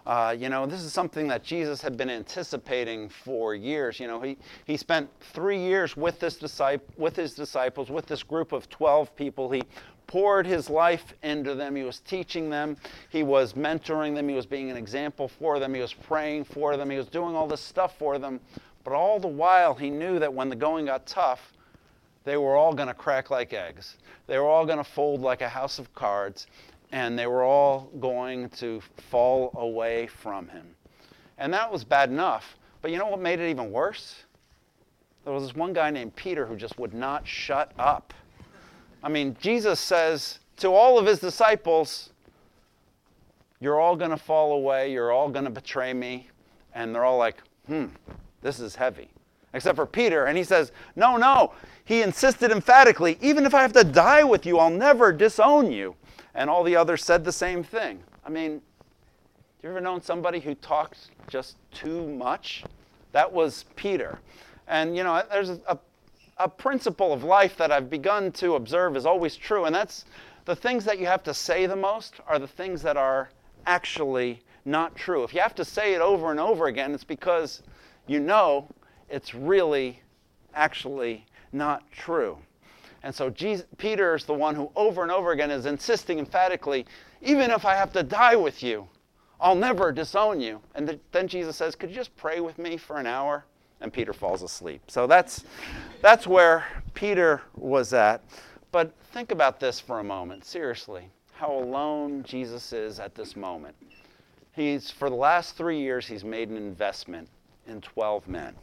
Uh, 0.06 0.34
you 0.38 0.48
know, 0.48 0.66
this 0.66 0.82
is 0.82 0.92
something 0.92 1.26
that 1.26 1.42
Jesus 1.42 1.82
had 1.82 1.96
been 1.96 2.08
anticipating 2.08 3.08
for 3.08 3.56
years. 3.56 3.98
You 3.98 4.06
know, 4.06 4.20
he, 4.20 4.36
he 4.64 4.76
spent 4.76 5.10
three 5.20 5.58
years 5.58 5.96
with, 5.96 6.20
this 6.20 6.36
disciple, 6.36 6.86
with 6.96 7.16
his 7.16 7.34
disciples, 7.34 7.90
with 7.90 8.06
this 8.06 8.22
group 8.22 8.52
of 8.52 8.68
12 8.68 9.16
people. 9.16 9.50
He 9.50 9.64
poured 10.06 10.46
his 10.46 10.70
life 10.70 11.12
into 11.24 11.56
them. 11.56 11.74
He 11.74 11.82
was 11.82 11.98
teaching 11.98 12.48
them. 12.48 12.76
He 13.08 13.24
was 13.24 13.54
mentoring 13.54 14.14
them. 14.14 14.28
He 14.28 14.36
was 14.36 14.46
being 14.46 14.70
an 14.70 14.76
example 14.76 15.26
for 15.26 15.58
them. 15.58 15.74
He 15.74 15.80
was 15.80 15.92
praying 15.92 16.44
for 16.44 16.76
them. 16.76 16.88
He 16.88 16.96
was 16.96 17.08
doing 17.08 17.34
all 17.34 17.48
this 17.48 17.60
stuff 17.60 17.98
for 17.98 18.16
them. 18.18 18.38
But 18.84 18.92
all 18.92 19.18
the 19.18 19.26
while, 19.26 19.74
he 19.74 19.90
knew 19.90 20.20
that 20.20 20.32
when 20.32 20.48
the 20.48 20.54
going 20.54 20.86
got 20.86 21.06
tough, 21.06 21.52
they 22.26 22.36
were 22.36 22.56
all 22.56 22.74
going 22.74 22.88
to 22.88 22.94
crack 22.94 23.30
like 23.30 23.52
eggs. 23.52 23.96
They 24.26 24.36
were 24.36 24.48
all 24.48 24.66
going 24.66 24.78
to 24.78 24.84
fold 24.84 25.20
like 25.20 25.42
a 25.42 25.48
house 25.48 25.78
of 25.78 25.94
cards, 25.94 26.48
and 26.90 27.16
they 27.16 27.28
were 27.28 27.44
all 27.44 27.88
going 28.00 28.48
to 28.50 28.82
fall 29.10 29.52
away 29.54 30.08
from 30.08 30.48
him. 30.48 30.66
And 31.38 31.54
that 31.54 31.70
was 31.70 31.84
bad 31.84 32.10
enough. 32.10 32.56
But 32.82 32.90
you 32.90 32.98
know 32.98 33.06
what 33.06 33.20
made 33.20 33.38
it 33.38 33.48
even 33.48 33.70
worse? 33.70 34.24
There 35.24 35.32
was 35.32 35.44
this 35.44 35.54
one 35.54 35.72
guy 35.72 35.90
named 35.90 36.16
Peter 36.16 36.46
who 36.46 36.56
just 36.56 36.76
would 36.80 36.92
not 36.92 37.26
shut 37.28 37.70
up. 37.78 38.12
I 39.04 39.08
mean, 39.08 39.36
Jesus 39.40 39.78
says 39.78 40.40
to 40.56 40.72
all 40.72 40.98
of 40.98 41.06
his 41.06 41.20
disciples, 41.20 42.10
You're 43.60 43.78
all 43.80 43.94
going 43.94 44.10
to 44.10 44.16
fall 44.16 44.52
away. 44.52 44.92
You're 44.92 45.12
all 45.12 45.28
going 45.28 45.44
to 45.44 45.50
betray 45.50 45.94
me. 45.94 46.28
And 46.74 46.92
they're 46.92 47.04
all 47.04 47.18
like, 47.18 47.36
Hmm, 47.68 47.86
this 48.42 48.58
is 48.58 48.74
heavy. 48.74 49.10
Except 49.56 49.76
for 49.76 49.86
Peter. 49.86 50.26
And 50.26 50.36
he 50.36 50.44
says, 50.44 50.70
No, 50.94 51.16
no. 51.16 51.52
He 51.84 52.02
insisted 52.02 52.50
emphatically, 52.50 53.18
Even 53.20 53.46
if 53.46 53.54
I 53.54 53.62
have 53.62 53.72
to 53.72 53.84
die 53.84 54.22
with 54.22 54.44
you, 54.44 54.58
I'll 54.58 54.70
never 54.70 55.12
disown 55.12 55.72
you. 55.72 55.96
And 56.34 56.50
all 56.50 56.62
the 56.62 56.76
others 56.76 57.02
said 57.02 57.24
the 57.24 57.32
same 57.32 57.64
thing. 57.64 58.00
I 58.24 58.28
mean, 58.28 58.60
you 59.62 59.70
ever 59.70 59.80
known 59.80 60.02
somebody 60.02 60.38
who 60.38 60.54
talks 60.54 61.10
just 61.28 61.56
too 61.72 62.06
much? 62.08 62.64
That 63.12 63.32
was 63.32 63.64
Peter. 63.76 64.18
And, 64.68 64.94
you 64.94 65.02
know, 65.02 65.22
there's 65.30 65.48
a, 65.48 65.78
a 66.36 66.48
principle 66.48 67.12
of 67.12 67.24
life 67.24 67.56
that 67.56 67.72
I've 67.72 67.88
begun 67.88 68.32
to 68.32 68.56
observe 68.56 68.96
is 68.96 69.06
always 69.06 69.36
true, 69.36 69.64
and 69.64 69.74
that's 69.74 70.04
the 70.44 70.54
things 70.54 70.84
that 70.84 70.98
you 70.98 71.06
have 71.06 71.22
to 71.24 71.32
say 71.32 71.66
the 71.66 71.76
most 71.76 72.14
are 72.26 72.38
the 72.38 72.46
things 72.46 72.82
that 72.82 72.96
are 72.96 73.30
actually 73.66 74.42
not 74.66 74.94
true. 74.94 75.24
If 75.24 75.32
you 75.32 75.40
have 75.40 75.54
to 75.54 75.64
say 75.64 75.94
it 75.94 76.00
over 76.00 76.30
and 76.30 76.38
over 76.38 76.66
again, 76.66 76.92
it's 76.92 77.04
because 77.04 77.62
you 78.06 78.20
know 78.20 78.68
it's 79.08 79.34
really 79.34 80.00
actually 80.54 81.26
not 81.52 81.90
true. 81.92 82.38
And 83.02 83.14
so 83.14 83.30
Jesus, 83.30 83.66
Peter 83.78 84.14
is 84.14 84.24
the 84.24 84.34
one 84.34 84.54
who 84.54 84.70
over 84.74 85.02
and 85.02 85.12
over 85.12 85.32
again 85.32 85.50
is 85.50 85.66
insisting 85.66 86.18
emphatically, 86.18 86.86
even 87.22 87.50
if 87.50 87.64
I 87.64 87.74
have 87.74 87.92
to 87.92 88.02
die 88.02 88.36
with 88.36 88.62
you, 88.62 88.88
I'll 89.40 89.54
never 89.54 89.92
disown 89.92 90.40
you. 90.40 90.60
And 90.74 90.88
the, 90.88 91.00
then 91.12 91.28
Jesus 91.28 91.56
says, 91.56 91.74
Could 91.74 91.90
you 91.90 91.96
just 91.96 92.16
pray 92.16 92.40
with 92.40 92.58
me 92.58 92.76
for 92.76 92.98
an 92.98 93.06
hour? 93.06 93.44
And 93.80 93.92
Peter 93.92 94.12
falls 94.12 94.42
asleep. 94.42 94.80
So 94.88 95.06
that's, 95.06 95.44
that's 96.00 96.26
where 96.26 96.64
Peter 96.94 97.42
was 97.54 97.92
at. 97.92 98.22
But 98.72 98.92
think 99.12 99.30
about 99.30 99.60
this 99.60 99.78
for 99.78 100.00
a 100.00 100.04
moment, 100.04 100.44
seriously, 100.44 101.10
how 101.32 101.52
alone 101.52 102.22
Jesus 102.24 102.72
is 102.72 102.98
at 102.98 103.14
this 103.14 103.36
moment. 103.36 103.76
He's, 104.52 104.90
for 104.90 105.10
the 105.10 105.16
last 105.16 105.56
three 105.56 105.78
years, 105.78 106.06
he's 106.06 106.24
made 106.24 106.48
an 106.48 106.56
investment 106.56 107.28
in 107.66 107.82
12 107.82 108.26
men. 108.26 108.54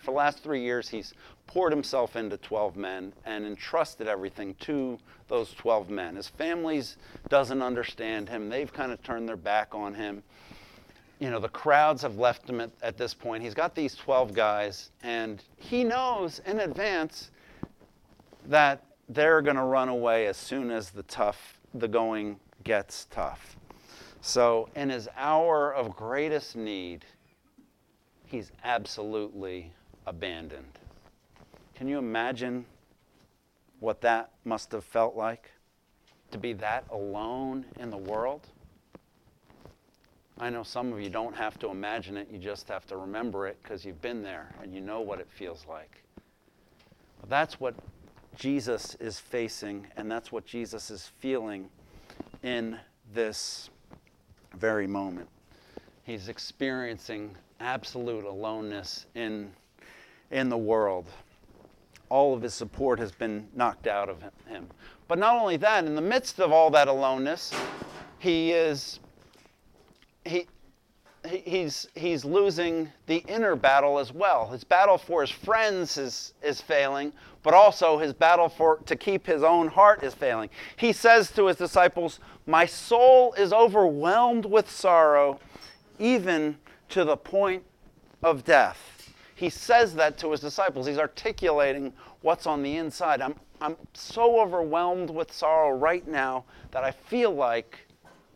For 0.00 0.12
the 0.12 0.16
last 0.16 0.42
three 0.42 0.62
years, 0.62 0.88
he's 0.88 1.12
poured 1.46 1.72
himself 1.72 2.16
into 2.16 2.36
12 2.38 2.76
men 2.76 3.12
and 3.26 3.44
entrusted 3.44 4.08
everything 4.08 4.54
to 4.60 4.98
those 5.28 5.52
12 5.54 5.90
men. 5.90 6.16
His 6.16 6.28
families 6.28 6.96
doesn't 7.28 7.60
understand 7.60 8.28
him. 8.28 8.48
They've 8.48 8.72
kind 8.72 8.92
of 8.92 9.02
turned 9.02 9.28
their 9.28 9.36
back 9.36 9.74
on 9.74 9.94
him. 9.94 10.22
You 11.18 11.30
know, 11.30 11.38
the 11.38 11.50
crowds 11.50 12.00
have 12.00 12.16
left 12.16 12.48
him 12.48 12.60
at, 12.62 12.70
at 12.82 12.96
this 12.96 13.12
point. 13.12 13.42
He's 13.42 13.52
got 13.52 13.74
these 13.74 13.94
12 13.94 14.32
guys, 14.32 14.90
and 15.02 15.42
he 15.56 15.84
knows 15.84 16.40
in 16.46 16.60
advance 16.60 17.30
that 18.46 18.82
they're 19.10 19.42
going 19.42 19.56
to 19.56 19.64
run 19.64 19.90
away 19.90 20.28
as 20.28 20.38
soon 20.38 20.70
as 20.70 20.90
the 20.90 21.02
tough, 21.04 21.60
the 21.74 21.88
going 21.88 22.40
gets 22.64 23.06
tough. 23.10 23.56
So, 24.22 24.68
in 24.76 24.88
his 24.88 25.08
hour 25.16 25.74
of 25.74 25.94
greatest 25.94 26.56
need, 26.56 27.04
he's 28.24 28.52
absolutely 28.64 29.72
abandoned. 30.10 30.78
Can 31.76 31.86
you 31.88 31.96
imagine 31.96 32.66
what 33.78 34.00
that 34.00 34.32
must 34.44 34.72
have 34.72 34.84
felt 34.84 35.16
like? 35.16 35.50
To 36.32 36.38
be 36.38 36.52
that 36.54 36.84
alone 36.90 37.64
in 37.78 37.90
the 37.90 37.96
world? 37.96 38.48
I 40.38 40.50
know 40.50 40.64
some 40.64 40.92
of 40.92 41.00
you 41.00 41.10
don't 41.10 41.36
have 41.36 41.58
to 41.60 41.70
imagine 41.70 42.16
it, 42.16 42.28
you 42.30 42.38
just 42.38 42.66
have 42.68 42.86
to 42.88 42.96
remember 42.96 43.46
it 43.46 43.58
because 43.62 43.84
you've 43.84 44.02
been 44.02 44.22
there 44.22 44.52
and 44.60 44.74
you 44.74 44.80
know 44.80 45.00
what 45.00 45.20
it 45.20 45.28
feels 45.30 45.64
like. 45.68 46.02
But 47.20 47.30
that's 47.30 47.60
what 47.60 47.74
Jesus 48.36 48.96
is 48.96 49.20
facing, 49.20 49.86
and 49.96 50.10
that's 50.10 50.32
what 50.32 50.44
Jesus 50.44 50.90
is 50.90 51.10
feeling 51.20 51.68
in 52.42 52.78
this 53.14 53.70
very 54.56 54.88
moment. 54.88 55.28
He's 56.02 56.28
experiencing 56.28 57.36
absolute 57.60 58.24
aloneness 58.24 59.06
in, 59.14 59.52
in 60.30 60.48
the 60.48 60.58
world 60.58 61.06
all 62.10 62.34
of 62.34 62.42
his 62.42 62.52
support 62.52 62.98
has 62.98 63.12
been 63.12 63.48
knocked 63.54 63.86
out 63.86 64.08
of 64.08 64.22
him. 64.46 64.68
But 65.08 65.18
not 65.18 65.36
only 65.36 65.56
that, 65.58 65.84
in 65.84 65.94
the 65.94 66.02
midst 66.02 66.40
of 66.40 66.52
all 66.52 66.70
that 66.70 66.88
aloneness, 66.88 67.54
he 68.18 68.52
is 68.52 69.00
he, 70.24 70.46
he's 71.26 71.88
he's 71.94 72.24
losing 72.24 72.90
the 73.06 73.24
inner 73.28 73.56
battle 73.56 73.98
as 73.98 74.12
well. 74.12 74.48
His 74.48 74.64
battle 74.64 74.98
for 74.98 75.22
his 75.22 75.30
friends 75.30 75.96
is 75.96 76.34
is 76.42 76.60
failing, 76.60 77.12
but 77.42 77.54
also 77.54 77.98
his 77.98 78.12
battle 78.12 78.48
for 78.48 78.78
to 78.86 78.96
keep 78.96 79.26
his 79.26 79.42
own 79.42 79.68
heart 79.68 80.02
is 80.02 80.14
failing. 80.14 80.50
He 80.76 80.92
says 80.92 81.30
to 81.32 81.46
his 81.46 81.56
disciples, 81.56 82.20
"My 82.46 82.66
soul 82.66 83.32
is 83.34 83.52
overwhelmed 83.52 84.46
with 84.46 84.70
sorrow, 84.70 85.40
even 85.98 86.58
to 86.90 87.04
the 87.04 87.16
point 87.16 87.64
of 88.22 88.44
death." 88.44 88.99
He 89.40 89.48
says 89.48 89.94
that 89.94 90.18
to 90.18 90.32
his 90.32 90.40
disciples. 90.40 90.86
He's 90.86 90.98
articulating 90.98 91.94
what's 92.20 92.46
on 92.46 92.62
the 92.62 92.76
inside. 92.76 93.22
I'm, 93.22 93.34
I'm 93.62 93.74
so 93.94 94.38
overwhelmed 94.38 95.08
with 95.08 95.32
sorrow 95.32 95.74
right 95.74 96.06
now 96.06 96.44
that 96.72 96.84
I 96.84 96.90
feel 96.90 97.30
like 97.30 97.78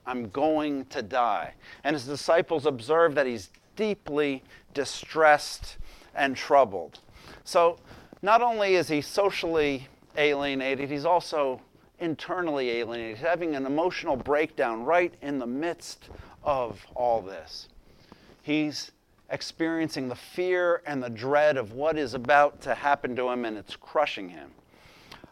I'm 0.06 0.30
going 0.30 0.86
to 0.86 1.02
die. 1.02 1.52
And 1.84 1.92
his 1.92 2.06
disciples 2.06 2.64
observe 2.64 3.14
that 3.16 3.26
he's 3.26 3.50
deeply 3.76 4.42
distressed 4.72 5.76
and 6.14 6.34
troubled. 6.34 7.00
So 7.44 7.78
not 8.22 8.40
only 8.40 8.76
is 8.76 8.88
he 8.88 9.02
socially 9.02 9.86
alienated, 10.16 10.88
he's 10.88 11.04
also 11.04 11.60
internally 11.98 12.70
alienated. 12.70 13.18
He's 13.18 13.26
having 13.26 13.54
an 13.54 13.66
emotional 13.66 14.16
breakdown 14.16 14.84
right 14.84 15.12
in 15.20 15.38
the 15.38 15.46
midst 15.46 16.08
of 16.42 16.82
all 16.94 17.20
this. 17.20 17.68
He's 18.40 18.90
experiencing 19.30 20.08
the 20.08 20.14
fear 20.14 20.82
and 20.86 21.02
the 21.02 21.10
dread 21.10 21.56
of 21.56 21.72
what 21.72 21.98
is 21.98 22.14
about 22.14 22.60
to 22.62 22.74
happen 22.74 23.16
to 23.16 23.28
him, 23.28 23.44
and 23.44 23.56
it's 23.56 23.76
crushing 23.76 24.28
him. 24.28 24.50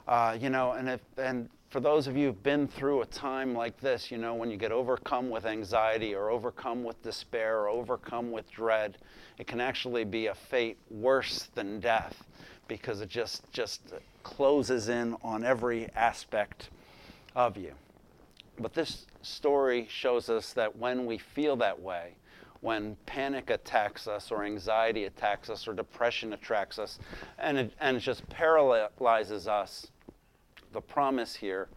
Uh, 0.09 0.37
you 0.41 0.51
know, 0.51 0.73
and 0.73 0.89
if, 0.89 1.01
and 1.19 1.49
for 1.71 1.81
those 1.81 2.07
of 2.07 2.17
you 2.17 2.27
who've 2.27 2.43
been 2.43 2.69
through 2.69 3.03
a 3.03 3.07
time 3.07 3.55
like 3.55 3.81
this, 3.81 4.11
you 4.11 4.19
know, 4.19 4.35
when 4.35 4.51
you 4.51 4.57
get 4.57 4.73
overcome 4.73 5.31
with 5.31 5.47
anxiety 5.47 6.15
or 6.15 6.31
overcome 6.31 6.85
with 6.85 7.03
despair 7.03 7.61
or 7.61 7.69
overcome 7.69 8.31
with 8.31 8.51
dread, 8.51 8.99
it 9.39 9.47
can 9.47 9.61
actually 9.61 10.05
be 10.05 10.27
a 10.27 10.35
fate 10.35 10.77
worse 10.91 11.49
than 11.55 11.81
death 11.81 12.25
because 12.69 13.01
it 13.01 13.09
just 13.09 13.51
just 13.53 13.81
closes 14.23 14.89
in 14.89 15.17
on 15.23 15.45
every 15.45 15.89
aspect 15.95 16.69
of 17.35 17.57
you. 17.57 17.73
But 18.59 18.75
this 18.75 19.07
story 19.23 19.87
shows 19.91 20.29
us 20.29 20.53
that 20.53 20.77
when 20.77 21.07
we 21.07 21.19
feel 21.19 21.57
that 21.57 21.81
way, 21.81 22.15
when 22.63 22.97
panic 23.07 23.51
attacks 23.51 24.07
us 24.07 24.31
or 24.31 24.45
anxiety 24.45 25.05
attacks 25.05 25.51
us 25.51 25.67
or 25.69 25.75
depression 25.75 26.33
attracts 26.33 26.79
us 26.79 26.99
and 27.39 27.59
it, 27.59 27.73
and 27.81 27.97
it 27.97 28.01
just 28.01 28.27
paralyzes 28.31 29.49
us, 29.49 29.89
the 30.73 30.81
promise 30.81 31.35
here 31.35 31.69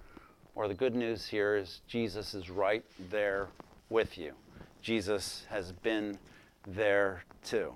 or 0.53 0.67
the 0.67 0.73
good 0.73 0.95
news 0.95 1.27
here 1.27 1.57
is 1.57 1.81
Jesus 1.87 2.33
is 2.33 2.49
right 2.49 2.85
there 3.09 3.47
with 3.89 4.17
you. 4.17 4.31
Jesus 4.81 5.45
has 5.49 5.71
been 5.71 6.17
there 6.67 7.23
too. 7.43 7.73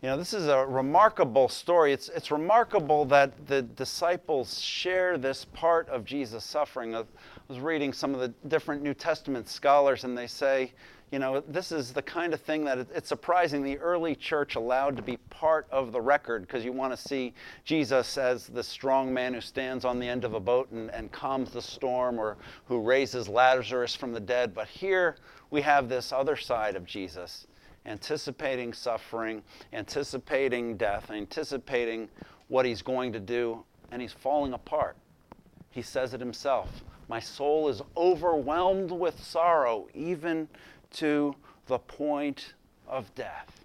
You 0.00 0.10
know, 0.10 0.16
this 0.16 0.34
is 0.34 0.48
a 0.48 0.66
remarkable 0.66 1.48
story. 1.48 1.92
It's, 1.92 2.08
it's 2.10 2.30
remarkable 2.30 3.04
that 3.06 3.46
the 3.46 3.62
disciples 3.62 4.60
share 4.60 5.16
this 5.16 5.44
part 5.46 5.88
of 5.88 6.04
Jesus' 6.04 6.44
suffering. 6.44 6.94
I 6.94 7.04
was 7.48 7.58
reading 7.58 7.92
some 7.92 8.14
of 8.14 8.20
the 8.20 8.28
different 8.48 8.82
New 8.82 8.92
Testament 8.92 9.48
scholars, 9.48 10.04
and 10.04 10.16
they 10.16 10.26
say 10.26 10.72
you 11.14 11.20
know, 11.20 11.38
this 11.46 11.70
is 11.70 11.92
the 11.92 12.02
kind 12.02 12.34
of 12.34 12.40
thing 12.40 12.64
that 12.64 12.76
it's 12.92 13.08
surprising 13.08 13.62
the 13.62 13.78
early 13.78 14.16
church 14.16 14.56
allowed 14.56 14.96
to 14.96 15.02
be 15.02 15.16
part 15.30 15.64
of 15.70 15.92
the 15.92 16.00
record 16.00 16.42
because 16.42 16.64
you 16.64 16.72
want 16.72 16.92
to 16.92 16.96
see 16.96 17.32
Jesus 17.64 18.18
as 18.18 18.48
the 18.48 18.64
strong 18.64 19.14
man 19.14 19.32
who 19.32 19.40
stands 19.40 19.84
on 19.84 20.00
the 20.00 20.08
end 20.08 20.24
of 20.24 20.34
a 20.34 20.40
boat 20.40 20.72
and, 20.72 20.90
and 20.90 21.12
calms 21.12 21.52
the 21.52 21.62
storm 21.62 22.18
or 22.18 22.36
who 22.64 22.80
raises 22.80 23.28
Lazarus 23.28 23.94
from 23.94 24.12
the 24.12 24.18
dead. 24.18 24.56
But 24.56 24.66
here 24.66 25.14
we 25.52 25.60
have 25.60 25.88
this 25.88 26.10
other 26.10 26.34
side 26.34 26.74
of 26.74 26.84
Jesus 26.84 27.46
anticipating 27.86 28.72
suffering, 28.72 29.40
anticipating 29.72 30.76
death, 30.76 31.12
anticipating 31.12 32.08
what 32.48 32.66
he's 32.66 32.82
going 32.82 33.12
to 33.12 33.20
do, 33.20 33.62
and 33.92 34.02
he's 34.02 34.12
falling 34.12 34.52
apart. 34.52 34.96
He 35.70 35.82
says 35.82 36.12
it 36.12 36.18
himself. 36.18 36.82
My 37.08 37.20
soul 37.20 37.68
is 37.68 37.82
overwhelmed 37.96 38.90
with 38.90 39.22
sorrow, 39.22 39.88
even 39.94 40.48
to 40.94 41.34
the 41.66 41.78
point 41.78 42.54
of 42.86 43.14
death. 43.14 43.64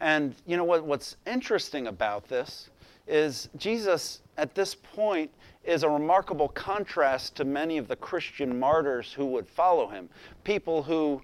And 0.00 0.34
you 0.46 0.56
know 0.56 0.64
what, 0.64 0.84
what's 0.84 1.16
interesting 1.26 1.86
about 1.86 2.28
this 2.28 2.70
is 3.06 3.48
Jesus 3.56 4.20
at 4.36 4.54
this 4.54 4.74
point 4.74 5.30
is 5.64 5.82
a 5.82 5.88
remarkable 5.88 6.48
contrast 6.48 7.36
to 7.36 7.44
many 7.44 7.76
of 7.76 7.86
the 7.86 7.96
Christian 7.96 8.58
martyrs 8.58 9.12
who 9.12 9.26
would 9.26 9.46
follow 9.46 9.88
him. 9.88 10.08
People 10.44 10.82
who, 10.82 11.20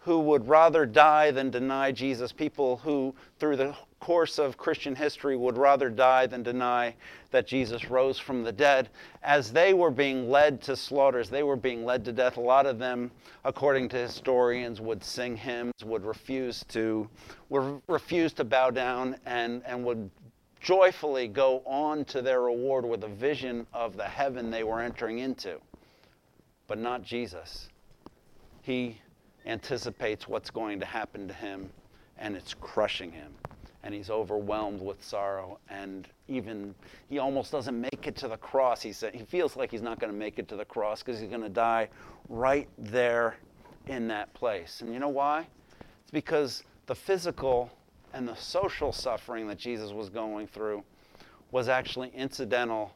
who 0.00 0.20
would 0.20 0.46
rather 0.46 0.84
die 0.84 1.30
than 1.30 1.50
deny 1.50 1.90
Jesus, 1.90 2.32
people 2.32 2.76
who, 2.78 3.14
through 3.38 3.56
the 3.56 3.74
course 4.00 4.38
of 4.38 4.56
Christian 4.56 4.94
history 4.94 5.36
would 5.36 5.58
rather 5.58 5.90
die 5.90 6.26
than 6.26 6.42
deny 6.42 6.94
that 7.30 7.46
Jesus 7.46 7.90
rose 7.90 8.18
from 8.18 8.42
the 8.42 8.52
dead. 8.52 8.88
As 9.22 9.52
they 9.52 9.74
were 9.74 9.90
being 9.90 10.30
led 10.30 10.62
to 10.62 10.76
slaughters, 10.76 11.28
they 11.28 11.42
were 11.42 11.56
being 11.56 11.84
led 11.84 12.04
to 12.04 12.12
death. 12.12 12.36
A 12.36 12.40
lot 12.40 12.66
of 12.66 12.78
them, 12.78 13.10
according 13.44 13.88
to 13.90 13.96
historians, 13.96 14.80
would 14.80 15.02
sing 15.02 15.36
hymns, 15.36 15.84
would 15.84 16.04
refuse 16.04 16.64
to, 16.68 17.08
would 17.48 17.82
refuse 17.86 18.32
to 18.34 18.44
bow 18.44 18.70
down, 18.70 19.16
and, 19.26 19.62
and 19.66 19.84
would 19.84 20.10
joyfully 20.60 21.28
go 21.28 21.62
on 21.66 22.04
to 22.06 22.22
their 22.22 22.42
reward 22.42 22.84
with 22.84 23.04
a 23.04 23.08
vision 23.08 23.66
of 23.72 23.96
the 23.96 24.04
heaven 24.04 24.50
they 24.50 24.64
were 24.64 24.80
entering 24.80 25.18
into. 25.18 25.60
But 26.66 26.78
not 26.78 27.02
Jesus. 27.02 27.68
He 28.62 29.00
anticipates 29.46 30.28
what's 30.28 30.50
going 30.50 30.80
to 30.80 30.86
happen 30.86 31.28
to 31.28 31.34
him, 31.34 31.70
and 32.18 32.36
it's 32.36 32.54
crushing 32.54 33.12
him 33.12 33.32
and 33.82 33.94
he's 33.94 34.10
overwhelmed 34.10 34.80
with 34.80 35.02
sorrow 35.02 35.58
and 35.68 36.08
even 36.26 36.74
he 37.08 37.18
almost 37.18 37.52
doesn't 37.52 37.80
make 37.80 38.06
it 38.06 38.16
to 38.16 38.28
the 38.28 38.36
cross 38.36 38.82
he 38.82 38.92
said 38.92 39.14
he 39.14 39.24
feels 39.24 39.56
like 39.56 39.70
he's 39.70 39.82
not 39.82 39.98
going 39.98 40.12
to 40.12 40.18
make 40.18 40.38
it 40.38 40.48
to 40.48 40.56
the 40.56 40.64
cross 40.64 41.02
because 41.02 41.20
he's 41.20 41.28
going 41.28 41.42
to 41.42 41.48
die 41.48 41.88
right 42.28 42.68
there 42.78 43.36
in 43.86 44.08
that 44.08 44.32
place 44.34 44.80
and 44.80 44.92
you 44.92 44.98
know 44.98 45.08
why 45.08 45.46
it's 46.02 46.10
because 46.10 46.62
the 46.86 46.94
physical 46.94 47.70
and 48.12 48.26
the 48.26 48.36
social 48.36 48.92
suffering 48.92 49.46
that 49.46 49.58
jesus 49.58 49.92
was 49.92 50.08
going 50.08 50.46
through 50.46 50.82
was 51.50 51.68
actually 51.68 52.10
incidental 52.14 52.92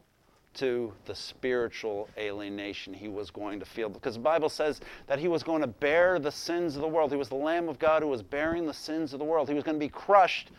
to 0.55 0.93
the 1.07 1.15
spiritual 1.15 2.09
alienation 2.19 2.93
he 2.93 3.09
was 3.09 3.31
going 3.31 3.59
to 3.59 3.65
feel. 3.65 3.89
Because 3.89 4.15
the 4.15 4.21
Bible 4.21 4.49
says 4.49 4.81
that 5.07 5.19
he 5.19 5.29
was 5.29 5.43
going 5.43 5.62
to 5.62 5.67
bear 5.67 6.19
the 6.19 6.31
sins 6.31 6.77
of 6.77 6.83
the 6.83 6.89
world. 6.89 7.11
He 7.11 7.17
was 7.17 7.29
the 7.29 7.37
Lamb 7.37 7.69
of 7.69 7.79
God 7.79 8.03
who 8.03 8.09
was 8.09 8.23
bearing 8.23 8.67
the 8.67 8.75
sins 8.75 9.12
of 9.12 9.19
the 9.19 9.25
world. 9.25 9.49
He 9.49 9.55
was 9.55 9.65
going 9.65 9.77
to 9.77 9.85
be 9.85 9.89
crushed 9.89 10.51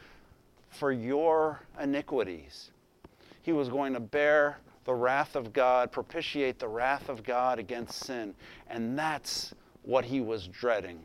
for 0.74 0.92
your 0.92 1.62
iniquities. 1.82 2.72
He 3.42 3.52
was 3.52 3.70
going 3.70 3.94
to 3.94 4.00
bear 4.00 4.58
the 4.86 4.94
wrath 4.94 5.36
of 5.36 5.54
God, 5.54 5.92
propitiate 5.92 6.60
the 6.60 6.68
wrath 6.68 7.10
of 7.10 7.24
God 7.24 7.60
against 7.60 8.04
sin. 8.06 8.34
And 8.70 8.98
that's 8.98 9.54
what 9.84 10.06
he 10.06 10.22
was 10.22 10.48
dreading. 10.48 11.00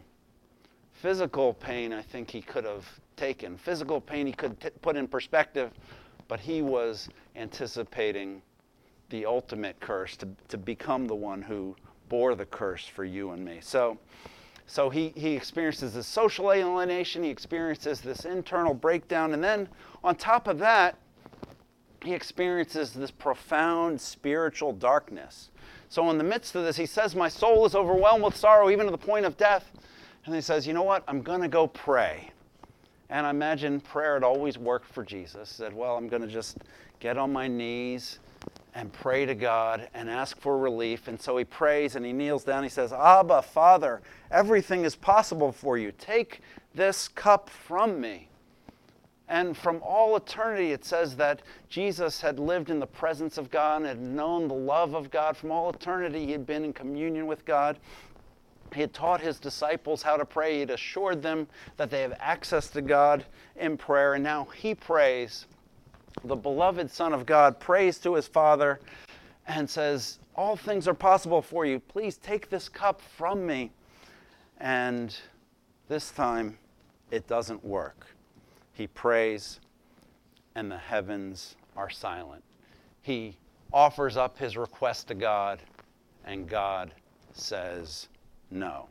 Physical 0.93 1.55
pain, 1.55 1.93
I 1.93 2.03
think 2.03 2.31
he 2.31 2.41
could 2.41 2.65
have 2.65 2.85
taken. 3.17 3.57
Physical 3.57 4.01
pain 4.01 4.27
he 4.27 4.33
could 4.33 4.61
t- 4.61 4.71
put 4.83 4.97
in 4.97 5.07
perspective, 5.07 5.71
but 6.27 6.41
he 6.41 6.63
was 6.63 7.09
anticipating 7.37 8.43
the 9.11 9.25
ultimate 9.25 9.79
curse 9.81 10.17
to, 10.17 10.29
to 10.49 10.59
become 10.59 11.07
the 11.07 11.15
one 11.15 11.41
who 11.41 11.75
bore 12.09 12.35
the 12.35 12.47
curse 12.47 12.85
for 12.85 13.05
you 13.05 13.31
and 13.31 13.45
me. 13.45 13.59
So, 13.61 13.99
so 14.69 14.91
he, 14.91 15.15
he 15.17 15.35
experiences 15.35 15.95
this 15.95 16.07
social 16.07 16.53
alienation, 16.53 17.25
he 17.25 17.31
experiences 17.31 18.03
this 18.03 18.27
internal 18.27 18.75
breakdown, 18.75 19.33
and 19.33 19.43
then 19.43 19.67
on 20.05 20.15
top 20.15 20.47
of 20.47 20.59
that, 20.59 20.97
he 22.05 22.13
experiences 22.13 22.93
this 22.93 23.11
profound 23.11 23.99
spiritual 23.99 24.75
darkness. 24.75 25.49
So, 25.89 26.11
in 26.11 26.19
the 26.19 26.25
midst 26.25 26.55
of 26.55 26.65
this, 26.65 26.77
he 26.77 26.85
says, 26.85 27.17
My 27.17 27.31
soul 27.31 27.65
is 27.65 27.75
overwhelmed 27.75 28.23
with 28.23 28.37
sorrow, 28.37 28.69
even 28.69 28.85
to 28.85 28.93
the 28.93 28.99
point 28.99 29.25
of 29.25 29.39
death. 29.39 29.73
And 30.27 30.35
he 30.35 30.43
says, 30.43 30.67
You 30.67 30.75
know 30.75 30.83
what? 30.83 31.03
I'm 31.09 31.23
going 31.23 31.41
to 31.41 31.49
go 31.49 31.67
pray. 31.67 32.31
And 33.09 33.27
I 33.27 33.31
imagine 33.31 33.81
prayer 33.81 34.15
had 34.15 34.23
always 34.23 34.59
worked 34.59 34.87
for 34.93 35.03
Jesus. 35.03 35.51
He 35.51 35.57
said, 35.57 35.73
Well, 35.73 35.97
I'm 35.97 36.09
going 36.09 36.23
to 36.23 36.29
just 36.29 36.59
get 37.01 37.17
on 37.17 37.33
my 37.33 37.49
knees 37.49 38.19
and 38.79 38.93
pray 38.93 39.27
to 39.27 39.35
God 39.35 39.89
and 39.93 40.09
ask 40.09 40.39
for 40.41 40.57
relief. 40.57 41.09
And 41.09 41.21
so 41.21 41.37
he 41.37 41.45
prays 41.45 41.97
and 41.97 42.07
he 42.07 42.13
kneels 42.13 42.45
down. 42.45 42.63
He 42.63 42.69
says, 42.69 42.93
Abba, 42.93 43.43
Father, 43.43 44.01
everything 44.31 44.85
is 44.85 44.95
possible 44.95 45.51
for 45.51 45.77
you. 45.77 45.91
Take 45.99 46.43
this 46.77 47.09
cup 47.09 47.51
from 47.51 48.01
me. 48.01 48.29
And 49.29 49.57
from 49.57 49.83
all 49.83 50.15
eternity, 50.15 50.71
it 50.71 50.85
says 50.85 51.17
that 51.17 51.43
Jesus 51.69 52.21
had 52.21 52.39
lived 52.39 52.71
in 52.71 52.79
the 52.79 52.87
presence 52.87 53.37
of 53.37 53.51
God 53.51 53.79
and 53.79 53.87
had 53.87 54.01
known 54.01 54.47
the 54.47 54.55
love 54.55 54.95
of 54.95 55.11
God. 55.11 55.37
From 55.37 55.51
all 55.51 55.71
eternity, 55.71 56.27
he 56.27 56.33
had 56.33 56.47
been 56.47 56.65
in 56.65 56.73
communion 56.73 57.27
with 57.27 57.45
God. 57.45 57.81
He 58.73 58.81
had 58.81 58.95
taught 58.95 59.21
his 59.21 59.41
disciples 59.41 60.03
how 60.03 60.17
to 60.17 60.25
pray. 60.25 60.55
He 60.55 60.61
had 60.61 60.71
assured 60.71 61.21
them 61.21 61.49
that 61.79 61.91
they 61.91 62.03
have 62.03 62.15
access 62.21 62.69
to 62.71 62.81
God 62.81 63.25
in 63.57 63.77
prayer. 63.77 64.15
And 64.15 64.23
now 64.23 64.45
he 64.55 64.73
prays 64.73 65.47
the 66.25 66.37
beloved 66.37 66.91
Son 66.91 67.13
of 67.13 67.27
God 67.27 67.59
prays 67.59 67.99
to 67.99 68.15
his 68.15 68.27
Father 68.27 68.81
and 69.47 69.69
says, 69.69 70.19
All 70.35 70.57
things 70.57 70.87
are 70.87 70.95
possible 70.95 71.43
for 71.43 71.65
you. 71.65 71.81
Please 71.81 72.17
take 72.19 72.51
this 72.51 72.69
cup 72.69 73.01
from 73.01 73.47
me. 73.47 73.71
And 74.59 75.17
this 75.89 76.11
time, 76.11 76.59
it 77.11 77.27
doesn't 77.27 77.65
work. 77.65 78.07
He 78.73 78.87
prays, 78.87 79.61
and 80.55 80.71
the 80.71 80.79
heavens 80.79 81.57
are 81.77 81.91
silent. 81.91 82.45
He 83.03 83.37
offers 83.73 84.17
up 84.17 84.39
his 84.39 84.57
request 84.57 85.09
to 85.09 85.15
God, 85.15 85.61
and 86.25 86.49
God 86.49 86.93
says 87.33 88.09
no. 88.51 88.89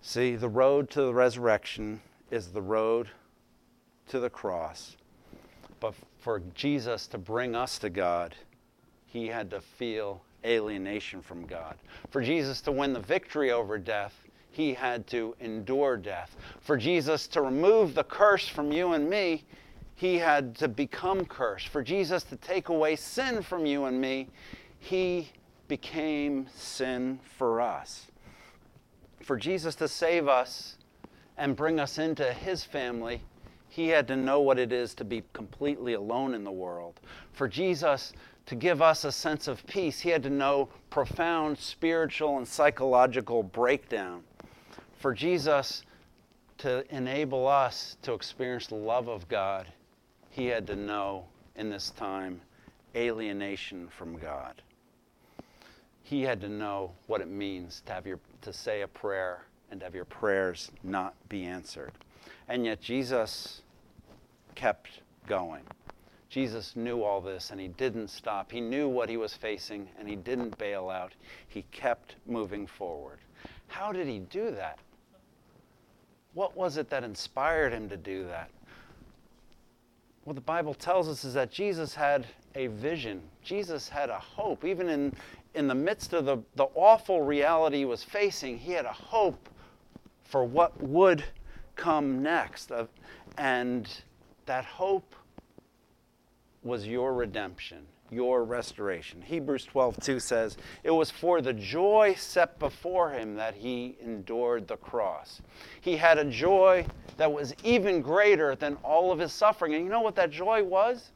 See, 0.00 0.36
the 0.36 0.48
road 0.48 0.88
to 0.90 1.02
the 1.02 1.12
resurrection 1.12 2.00
is 2.30 2.48
the 2.48 2.62
road 2.62 3.08
to 4.08 4.20
the 4.20 4.30
cross. 4.30 4.96
But 5.80 5.94
for 6.18 6.42
Jesus 6.54 7.06
to 7.08 7.18
bring 7.18 7.54
us 7.54 7.78
to 7.78 7.90
God, 7.90 8.34
he 9.06 9.28
had 9.28 9.50
to 9.50 9.60
feel 9.60 10.22
alienation 10.44 11.22
from 11.22 11.46
God. 11.46 11.76
For 12.10 12.22
Jesus 12.22 12.60
to 12.62 12.72
win 12.72 12.92
the 12.92 13.00
victory 13.00 13.52
over 13.52 13.78
death, 13.78 14.14
he 14.50 14.74
had 14.74 15.06
to 15.08 15.36
endure 15.40 15.96
death. 15.96 16.36
For 16.60 16.76
Jesus 16.76 17.26
to 17.28 17.42
remove 17.42 17.94
the 17.94 18.04
curse 18.04 18.48
from 18.48 18.72
you 18.72 18.92
and 18.92 19.08
me, 19.08 19.44
he 19.94 20.18
had 20.18 20.54
to 20.56 20.68
become 20.68 21.24
cursed. 21.24 21.68
For 21.68 21.82
Jesus 21.82 22.22
to 22.24 22.36
take 22.36 22.68
away 22.68 22.96
sin 22.96 23.42
from 23.42 23.66
you 23.66 23.84
and 23.84 24.00
me, 24.00 24.28
he 24.78 25.30
became 25.66 26.46
sin 26.54 27.20
for 27.36 27.60
us. 27.60 28.06
For 29.22 29.36
Jesus 29.36 29.74
to 29.76 29.88
save 29.88 30.28
us 30.28 30.76
and 31.36 31.54
bring 31.54 31.78
us 31.78 31.98
into 31.98 32.32
his 32.32 32.64
family, 32.64 33.22
he 33.68 33.88
had 33.88 34.08
to 34.08 34.16
know 34.16 34.40
what 34.40 34.58
it 34.58 34.72
is 34.72 34.94
to 34.94 35.04
be 35.04 35.22
completely 35.32 35.94
alone 35.94 36.34
in 36.34 36.44
the 36.44 36.50
world. 36.50 37.00
For 37.32 37.48
Jesus 37.48 38.12
to 38.46 38.54
give 38.54 38.80
us 38.80 39.04
a 39.04 39.12
sense 39.12 39.46
of 39.46 39.66
peace, 39.66 40.00
he 40.00 40.08
had 40.08 40.22
to 40.22 40.30
know 40.30 40.70
profound 40.88 41.58
spiritual 41.58 42.38
and 42.38 42.48
psychological 42.48 43.42
breakdown. 43.42 44.22
For 44.96 45.12
Jesus 45.12 45.82
to 46.58 46.82
enable 46.94 47.46
us 47.46 47.98
to 48.02 48.14
experience 48.14 48.66
the 48.66 48.74
love 48.74 49.08
of 49.08 49.28
God, 49.28 49.66
he 50.30 50.46
had 50.46 50.66
to 50.68 50.76
know 50.76 51.26
in 51.56 51.68
this 51.68 51.90
time 51.90 52.40
alienation 52.96 53.88
from 53.88 54.16
God. 54.16 54.62
He 56.02 56.22
had 56.22 56.40
to 56.40 56.48
know 56.48 56.92
what 57.06 57.20
it 57.20 57.28
means 57.28 57.82
to 57.84 57.92
have 57.92 58.06
your 58.06 58.18
to 58.40 58.52
say 58.52 58.80
a 58.80 58.88
prayer 58.88 59.44
and 59.70 59.82
have 59.82 59.94
your 59.94 60.06
prayers 60.06 60.70
not 60.82 61.14
be 61.28 61.44
answered. 61.44 61.92
And 62.48 62.64
yet, 62.64 62.80
Jesus 62.80 63.62
kept 64.54 64.88
going. 65.26 65.62
Jesus 66.28 66.76
knew 66.76 67.02
all 67.02 67.20
this 67.20 67.50
and 67.50 67.60
he 67.60 67.68
didn't 67.68 68.08
stop. 68.08 68.52
He 68.52 68.60
knew 68.60 68.88
what 68.88 69.08
he 69.08 69.16
was 69.16 69.32
facing 69.34 69.88
and 69.98 70.08
he 70.08 70.16
didn't 70.16 70.58
bail 70.58 70.90
out. 70.90 71.14
He 71.48 71.62
kept 71.72 72.16
moving 72.26 72.66
forward. 72.66 73.18
How 73.68 73.92
did 73.92 74.06
he 74.06 74.18
do 74.18 74.50
that? 74.50 74.78
What 76.34 76.56
was 76.56 76.76
it 76.76 76.90
that 76.90 77.02
inspired 77.02 77.72
him 77.72 77.88
to 77.88 77.96
do 77.96 78.26
that? 78.26 78.50
What 80.24 80.34
the 80.34 80.42
Bible 80.42 80.74
tells 80.74 81.08
us 81.08 81.24
is 81.24 81.32
that 81.34 81.50
Jesus 81.50 81.94
had 81.94 82.26
a 82.54 82.66
vision. 82.66 83.22
Jesus 83.42 83.88
had 83.88 84.10
a 84.10 84.18
hope. 84.18 84.64
Even 84.64 84.90
in, 84.90 85.14
in 85.54 85.66
the 85.66 85.74
midst 85.74 86.12
of 86.12 86.26
the, 86.26 86.38
the 86.56 86.66
awful 86.74 87.22
reality 87.22 87.78
he 87.78 87.84
was 87.86 88.04
facing, 88.04 88.58
he 88.58 88.72
had 88.72 88.84
a 88.84 88.92
hope 88.92 89.48
for 90.24 90.44
what 90.44 90.78
would 90.82 91.24
come 91.78 92.22
next. 92.22 92.70
Uh, 92.70 92.84
and 93.38 93.88
that 94.44 94.66
hope 94.66 95.14
was 96.62 96.86
your 96.86 97.14
redemption, 97.14 97.86
your 98.10 98.44
restoration. 98.44 99.22
Hebrews 99.22 99.64
12, 99.64 99.96
2 100.00 100.20
says, 100.20 100.58
It 100.84 100.90
was 100.90 101.10
for 101.10 101.40
the 101.40 101.54
joy 101.54 102.14
set 102.18 102.58
before 102.58 103.12
him 103.12 103.36
that 103.36 103.54
he 103.54 103.96
endured 104.02 104.68
the 104.68 104.76
cross. 104.76 105.40
He 105.80 105.96
had 105.96 106.18
a 106.18 106.24
joy 106.24 106.84
that 107.16 107.32
was 107.32 107.54
even 107.64 108.02
greater 108.02 108.54
than 108.54 108.74
all 108.82 109.10
of 109.10 109.18
his 109.18 109.32
suffering. 109.32 109.74
And 109.74 109.84
you 109.84 109.90
know 109.90 110.02
what 110.02 110.16
that 110.16 110.30
joy 110.30 110.62
was? 110.62 111.12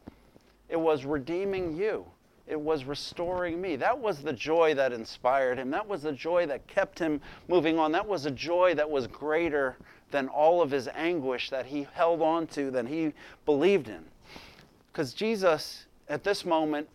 It 0.69 0.81
was 0.81 1.05
redeeming 1.05 1.77
you. 1.77 2.07
It 2.47 2.61
was 2.61 2.85
restoring 2.85 3.61
me. 3.61 3.77
That 3.77 3.99
was 3.99 4.23
the 4.23 4.33
joy 4.33 4.75
that 4.75 4.93
inspired 4.93 5.59
him. 5.59 5.71
That 5.71 5.87
was 5.87 6.03
the 6.03 6.13
joy 6.13 6.47
that 6.47 6.67
kept 6.67 6.99
him 6.99 7.21
moving 7.49 7.79
on. 7.79 7.93
That 7.93 8.07
was 8.07 8.27
a 8.27 8.31
joy 8.31 8.75
that 8.75 8.89
was 8.89 9.07
greater 9.07 9.77
than 10.13 10.29
all 10.29 10.63
of 10.63 10.71
his 10.71 10.89
anguish 10.95 11.51
that 11.51 11.67
he 11.67 11.89
held 11.95 12.23
on 12.23 12.47
to, 12.49 12.71
than 12.71 12.87
he 12.87 13.13
believed 13.45 13.89
in. 13.89 14.05
Because 14.93 15.13
Jesus, 15.13 15.87
at 16.09 16.23
this 16.23 16.45
moment, 16.45 16.89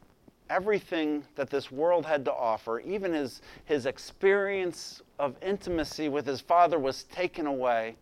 everything 0.49 1.25
that 1.35 1.49
this 1.49 1.69
world 1.69 2.05
had 2.05 2.23
to 2.23 2.33
offer, 2.33 2.79
even 2.79 3.11
his, 3.11 3.41
his 3.65 3.85
experience 3.85 5.01
of 5.19 5.35
intimacy 5.41 6.07
with 6.07 6.25
his 6.25 6.39
Father, 6.39 6.79
was 6.79 7.03
taken 7.03 7.45
away. 7.47 7.95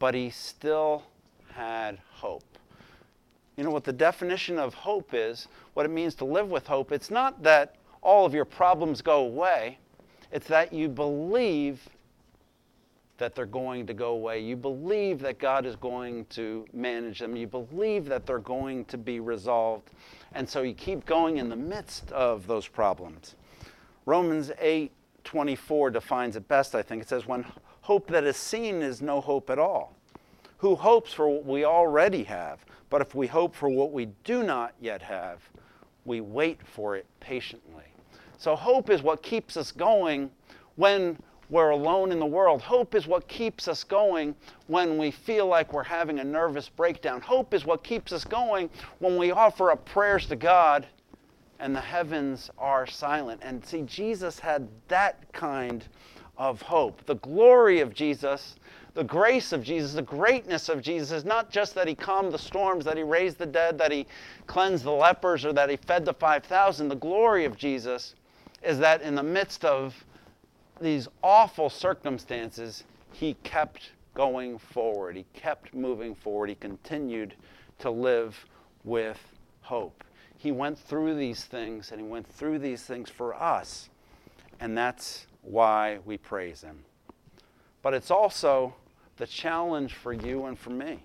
but 0.00 0.14
he 0.14 0.30
still 0.30 1.04
had 1.52 1.98
hope. 2.10 2.42
You 3.56 3.62
know 3.62 3.70
what 3.70 3.84
the 3.84 3.92
definition 3.92 4.58
of 4.58 4.74
hope 4.74 5.10
is, 5.12 5.46
what 5.74 5.86
it 5.86 5.90
means 5.90 6.16
to 6.16 6.24
live 6.24 6.50
with 6.50 6.66
hope? 6.66 6.90
It's 6.90 7.10
not 7.10 7.40
that 7.44 7.76
all 8.02 8.26
of 8.26 8.34
your 8.34 8.46
problems 8.46 9.02
go 9.02 9.20
away, 9.20 9.78
it's 10.32 10.48
that 10.48 10.72
you 10.72 10.88
believe 10.88 11.88
that 13.20 13.36
they're 13.36 13.46
going 13.46 13.86
to 13.86 13.94
go 13.94 14.10
away. 14.10 14.40
You 14.40 14.56
believe 14.56 15.20
that 15.20 15.38
God 15.38 15.64
is 15.64 15.76
going 15.76 16.24
to 16.30 16.66
manage 16.72 17.20
them. 17.20 17.36
You 17.36 17.46
believe 17.46 18.06
that 18.06 18.26
they're 18.26 18.38
going 18.38 18.84
to 18.86 18.98
be 18.98 19.20
resolved. 19.20 19.90
And 20.32 20.48
so 20.48 20.62
you 20.62 20.74
keep 20.74 21.06
going 21.06 21.36
in 21.36 21.48
the 21.48 21.56
midst 21.56 22.10
of 22.10 22.48
those 22.48 22.66
problems. 22.66 23.36
Romans 24.06 24.50
8 24.58 24.90
24 25.22 25.90
defines 25.90 26.34
it 26.34 26.48
best, 26.48 26.74
I 26.74 26.82
think. 26.82 27.02
It 27.02 27.08
says, 27.08 27.26
When 27.26 27.44
hope 27.82 28.08
that 28.08 28.24
is 28.24 28.36
seen 28.36 28.82
is 28.82 29.00
no 29.02 29.20
hope 29.20 29.50
at 29.50 29.58
all. 29.58 29.94
Who 30.58 30.74
hopes 30.74 31.12
for 31.12 31.28
what 31.28 31.46
we 31.46 31.64
already 31.64 32.24
have? 32.24 32.64
But 32.88 33.00
if 33.00 33.14
we 33.14 33.26
hope 33.26 33.54
for 33.54 33.68
what 33.68 33.92
we 33.92 34.06
do 34.24 34.42
not 34.42 34.74
yet 34.80 35.02
have, 35.02 35.38
we 36.04 36.20
wait 36.20 36.60
for 36.66 36.96
it 36.96 37.06
patiently. 37.20 37.84
So 38.38 38.56
hope 38.56 38.90
is 38.90 39.02
what 39.02 39.22
keeps 39.22 39.56
us 39.56 39.70
going 39.70 40.30
when 40.76 41.18
we're 41.50 41.70
alone 41.70 42.12
in 42.12 42.20
the 42.20 42.26
world. 42.26 42.62
Hope 42.62 42.94
is 42.94 43.06
what 43.06 43.26
keeps 43.28 43.68
us 43.68 43.84
going 43.84 44.34
when 44.68 44.96
we 44.96 45.10
feel 45.10 45.46
like 45.46 45.72
we're 45.72 45.82
having 45.82 46.20
a 46.20 46.24
nervous 46.24 46.68
breakdown. 46.68 47.20
Hope 47.20 47.52
is 47.52 47.66
what 47.66 47.82
keeps 47.82 48.12
us 48.12 48.24
going 48.24 48.70
when 49.00 49.16
we 49.16 49.32
offer 49.32 49.72
up 49.72 49.84
prayers 49.84 50.26
to 50.26 50.36
God 50.36 50.86
and 51.58 51.76
the 51.76 51.80
heavens 51.80 52.50
are 52.58 52.86
silent. 52.86 53.40
And 53.44 53.64
see, 53.64 53.82
Jesus 53.82 54.38
had 54.38 54.68
that 54.88 55.30
kind 55.32 55.84
of 56.38 56.62
hope. 56.62 57.04
The 57.04 57.16
glory 57.16 57.80
of 57.80 57.94
Jesus, 57.94 58.56
the 58.94 59.04
grace 59.04 59.52
of 59.52 59.62
Jesus, 59.62 59.92
the 59.92 60.02
greatness 60.02 60.68
of 60.68 60.80
Jesus 60.80 61.12
is 61.12 61.24
not 61.24 61.50
just 61.50 61.74
that 61.74 61.86
he 61.86 61.94
calmed 61.94 62.32
the 62.32 62.38
storms, 62.38 62.84
that 62.86 62.96
he 62.96 63.02
raised 63.02 63.38
the 63.38 63.46
dead, 63.46 63.76
that 63.78 63.92
he 63.92 64.06
cleansed 64.46 64.84
the 64.84 64.90
lepers, 64.90 65.44
or 65.44 65.52
that 65.52 65.68
he 65.68 65.76
fed 65.76 66.04
the 66.04 66.14
5,000. 66.14 66.88
The 66.88 66.94
glory 66.96 67.44
of 67.44 67.56
Jesus 67.56 68.14
is 68.62 68.78
that 68.78 69.02
in 69.02 69.14
the 69.14 69.22
midst 69.22 69.64
of 69.64 69.94
these 70.80 71.08
awful 71.22 71.70
circumstances, 71.70 72.84
he 73.12 73.34
kept 73.42 73.92
going 74.14 74.58
forward. 74.58 75.16
He 75.16 75.26
kept 75.34 75.74
moving 75.74 76.14
forward. 76.14 76.48
He 76.48 76.54
continued 76.54 77.34
to 77.78 77.90
live 77.90 78.46
with 78.84 79.18
hope. 79.62 80.04
He 80.36 80.52
went 80.52 80.78
through 80.78 81.16
these 81.16 81.44
things, 81.44 81.92
and 81.92 82.00
he 82.00 82.06
went 82.06 82.26
through 82.26 82.58
these 82.60 82.82
things 82.82 83.10
for 83.10 83.34
us. 83.34 83.90
And 84.58 84.76
that's 84.76 85.26
why 85.42 85.98
we 86.04 86.16
praise 86.16 86.62
him. 86.62 86.84
But 87.82 87.94
it's 87.94 88.10
also 88.10 88.74
the 89.16 89.26
challenge 89.26 89.94
for 89.94 90.12
you 90.12 90.46
and 90.46 90.58
for 90.58 90.70
me. 90.70 91.00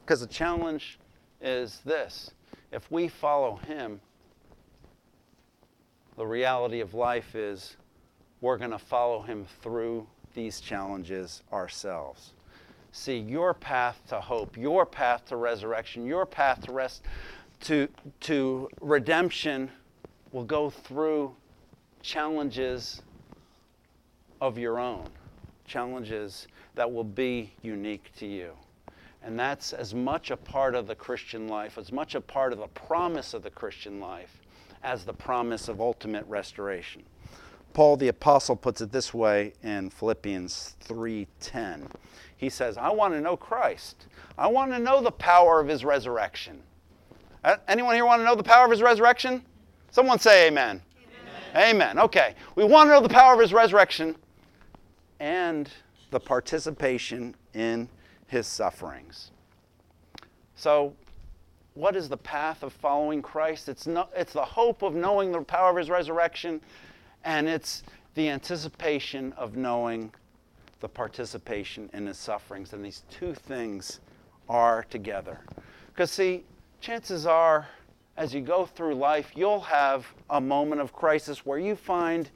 Because 0.00 0.20
the 0.20 0.26
challenge 0.26 0.98
is 1.40 1.80
this 1.84 2.30
if 2.72 2.90
we 2.90 3.08
follow 3.08 3.56
him, 3.56 4.00
the 6.16 6.26
reality 6.26 6.80
of 6.80 6.94
life 6.94 7.34
is 7.34 7.76
we're 8.40 8.58
going 8.58 8.70
to 8.70 8.78
follow 8.78 9.22
him 9.22 9.46
through 9.62 10.06
these 10.34 10.60
challenges 10.60 11.42
ourselves. 11.52 12.32
See, 12.92 13.18
your 13.18 13.54
path 13.54 14.00
to 14.08 14.20
hope, 14.20 14.56
your 14.56 14.86
path 14.86 15.26
to 15.26 15.36
resurrection, 15.36 16.06
your 16.06 16.26
path 16.26 16.62
to 16.62 16.72
rest, 16.72 17.02
to, 17.62 17.88
to 18.20 18.68
redemption 18.80 19.70
will 20.32 20.44
go 20.44 20.70
through 20.70 21.34
challenges 22.02 23.02
of 24.40 24.58
your 24.58 24.78
own, 24.78 25.08
challenges 25.64 26.46
that 26.74 26.90
will 26.90 27.04
be 27.04 27.52
unique 27.62 28.10
to 28.18 28.26
you. 28.26 28.52
And 29.22 29.38
that's 29.38 29.72
as 29.72 29.94
much 29.94 30.30
a 30.30 30.36
part 30.36 30.74
of 30.74 30.86
the 30.86 30.94
Christian 30.94 31.48
life, 31.48 31.78
as 31.78 31.90
much 31.90 32.14
a 32.14 32.20
part 32.20 32.52
of 32.52 32.58
the 32.60 32.68
promise 32.68 33.34
of 33.34 33.42
the 33.42 33.50
Christian 33.50 33.98
life, 33.98 34.40
as 34.82 35.04
the 35.04 35.12
promise 35.12 35.68
of 35.68 35.80
ultimate 35.80 36.24
restoration. 36.28 37.02
Paul 37.76 37.98
the 37.98 38.08
apostle 38.08 38.56
puts 38.56 38.80
it 38.80 38.90
this 38.90 39.12
way 39.12 39.52
in 39.62 39.90
Philippians 39.90 40.76
3:10. 40.80 41.90
He 42.34 42.48
says, 42.48 42.78
"I 42.78 42.88
want 42.88 43.12
to 43.12 43.20
know 43.20 43.36
Christ. 43.36 44.06
I 44.38 44.46
want 44.46 44.72
to 44.72 44.78
know 44.78 45.02
the 45.02 45.10
power 45.10 45.60
of 45.60 45.68
his 45.68 45.84
resurrection." 45.84 46.62
Anyone 47.68 47.94
here 47.94 48.06
want 48.06 48.20
to 48.20 48.24
know 48.24 48.34
the 48.34 48.42
power 48.42 48.64
of 48.64 48.70
his 48.70 48.80
resurrection? 48.80 49.44
Someone 49.90 50.18
say 50.18 50.46
amen. 50.46 50.80
Amen. 51.54 51.68
amen. 51.68 51.98
Okay. 51.98 52.34
We 52.54 52.64
want 52.64 52.88
to 52.88 52.94
know 52.94 53.02
the 53.02 53.10
power 53.10 53.34
of 53.34 53.40
his 53.40 53.52
resurrection 53.52 54.16
and 55.20 55.68
the 56.10 56.18
participation 56.18 57.34
in 57.52 57.90
his 58.26 58.46
sufferings. 58.46 59.32
So, 60.54 60.94
what 61.74 61.94
is 61.94 62.08
the 62.08 62.16
path 62.16 62.62
of 62.62 62.72
following 62.72 63.20
Christ? 63.20 63.68
It's, 63.68 63.86
no, 63.86 64.08
it's 64.16 64.32
the 64.32 64.46
hope 64.46 64.80
of 64.80 64.94
knowing 64.94 65.30
the 65.30 65.42
power 65.42 65.68
of 65.68 65.76
his 65.76 65.90
resurrection, 65.90 66.62
and 67.24 67.48
it's 67.48 67.82
the 68.14 68.28
anticipation 68.28 69.32
of 69.34 69.56
knowing 69.56 70.12
the 70.80 70.88
participation 70.88 71.90
in 71.92 72.06
his 72.06 72.18
sufferings. 72.18 72.72
And 72.72 72.84
these 72.84 73.02
two 73.10 73.34
things 73.34 74.00
are 74.48 74.84
together. 74.90 75.40
Because, 75.88 76.10
see, 76.10 76.44
chances 76.80 77.26
are, 77.26 77.66
as 78.16 78.34
you 78.34 78.40
go 78.40 78.66
through 78.66 78.94
life, 78.94 79.32
you'll 79.34 79.60
have 79.60 80.06
a 80.30 80.40
moment 80.40 80.80
of 80.80 80.92
crisis 80.92 81.44
where 81.44 81.58
you 81.58 81.74
find 81.74 82.30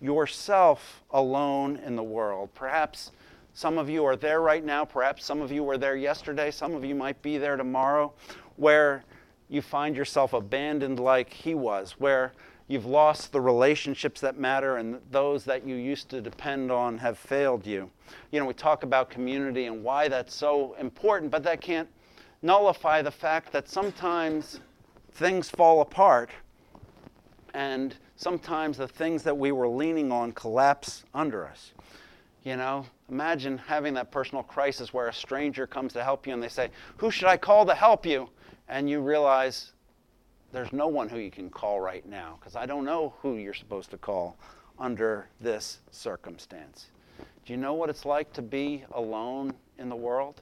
yourself 0.00 1.02
alone 1.10 1.76
in 1.84 1.96
the 1.96 2.02
world. 2.02 2.48
Perhaps 2.54 3.12
some 3.52 3.78
of 3.78 3.90
you 3.90 4.04
are 4.04 4.16
there 4.16 4.40
right 4.40 4.64
now. 4.64 4.84
Perhaps 4.84 5.24
some 5.24 5.40
of 5.40 5.52
you 5.52 5.62
were 5.62 5.76
there 5.76 5.96
yesterday. 5.96 6.50
Some 6.50 6.74
of 6.74 6.84
you 6.84 6.94
might 6.94 7.20
be 7.20 7.36
there 7.36 7.56
tomorrow, 7.56 8.12
where 8.56 9.04
you 9.48 9.60
find 9.60 9.96
yourself 9.96 10.32
abandoned 10.32 11.00
like 11.00 11.32
he 11.32 11.54
was, 11.54 11.92
where 11.98 12.32
you've 12.70 12.86
lost 12.86 13.32
the 13.32 13.40
relationships 13.40 14.20
that 14.20 14.38
matter 14.38 14.76
and 14.76 15.00
those 15.10 15.44
that 15.44 15.66
you 15.66 15.74
used 15.74 16.08
to 16.08 16.20
depend 16.20 16.70
on 16.70 16.96
have 16.96 17.18
failed 17.18 17.66
you. 17.66 17.90
You 18.30 18.38
know, 18.38 18.46
we 18.46 18.54
talk 18.54 18.84
about 18.84 19.10
community 19.10 19.66
and 19.66 19.82
why 19.82 20.06
that's 20.06 20.32
so 20.32 20.76
important, 20.78 21.32
but 21.32 21.42
that 21.42 21.60
can't 21.60 21.88
nullify 22.42 23.02
the 23.02 23.10
fact 23.10 23.52
that 23.52 23.68
sometimes 23.68 24.60
things 25.14 25.50
fall 25.50 25.80
apart 25.80 26.30
and 27.54 27.96
sometimes 28.14 28.76
the 28.76 28.86
things 28.86 29.24
that 29.24 29.36
we 29.36 29.50
were 29.50 29.68
leaning 29.68 30.12
on 30.12 30.30
collapse 30.30 31.02
under 31.12 31.48
us. 31.48 31.72
You 32.44 32.56
know, 32.56 32.86
imagine 33.10 33.58
having 33.58 33.94
that 33.94 34.12
personal 34.12 34.44
crisis 34.44 34.94
where 34.94 35.08
a 35.08 35.12
stranger 35.12 35.66
comes 35.66 35.92
to 35.94 36.04
help 36.04 36.24
you 36.24 36.34
and 36.34 36.42
they 36.42 36.48
say, 36.48 36.70
Who 36.98 37.10
should 37.10 37.26
I 37.26 37.36
call 37.36 37.66
to 37.66 37.74
help 37.74 38.06
you? 38.06 38.30
And 38.68 38.88
you 38.88 39.00
realize 39.00 39.72
there's 40.52 40.72
no 40.72 40.88
one 40.88 41.08
who 41.08 41.18
you 41.18 41.30
can 41.30 41.50
call 41.50 41.80
right 41.80 42.06
now 42.06 42.36
because 42.40 42.56
I 42.56 42.66
don't 42.66 42.84
know 42.84 43.14
who 43.20 43.36
you're 43.36 43.54
supposed 43.54 43.90
to 43.90 43.98
call 43.98 44.36
under 44.78 45.28
this 45.40 45.78
circumstance. 45.90 46.88
Do 47.44 47.52
you 47.52 47.56
know 47.56 47.74
what 47.74 47.90
it's 47.90 48.04
like 48.04 48.32
to 48.34 48.42
be 48.42 48.84
alone 48.92 49.54
in 49.78 49.88
the 49.88 49.96
world? 49.96 50.40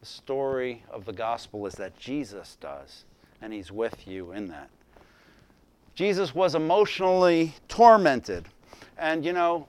The 0.00 0.06
story 0.06 0.82
of 0.90 1.04
the 1.04 1.12
gospel 1.12 1.66
is 1.66 1.74
that 1.74 1.96
Jesus 1.98 2.56
does, 2.60 3.04
and 3.40 3.52
he's 3.52 3.70
with 3.70 4.06
you 4.06 4.32
in 4.32 4.48
that. 4.48 4.68
Jesus 5.94 6.34
was 6.34 6.54
emotionally 6.54 7.54
tormented. 7.68 8.46
And 8.98 9.24
you 9.24 9.32
know, 9.32 9.68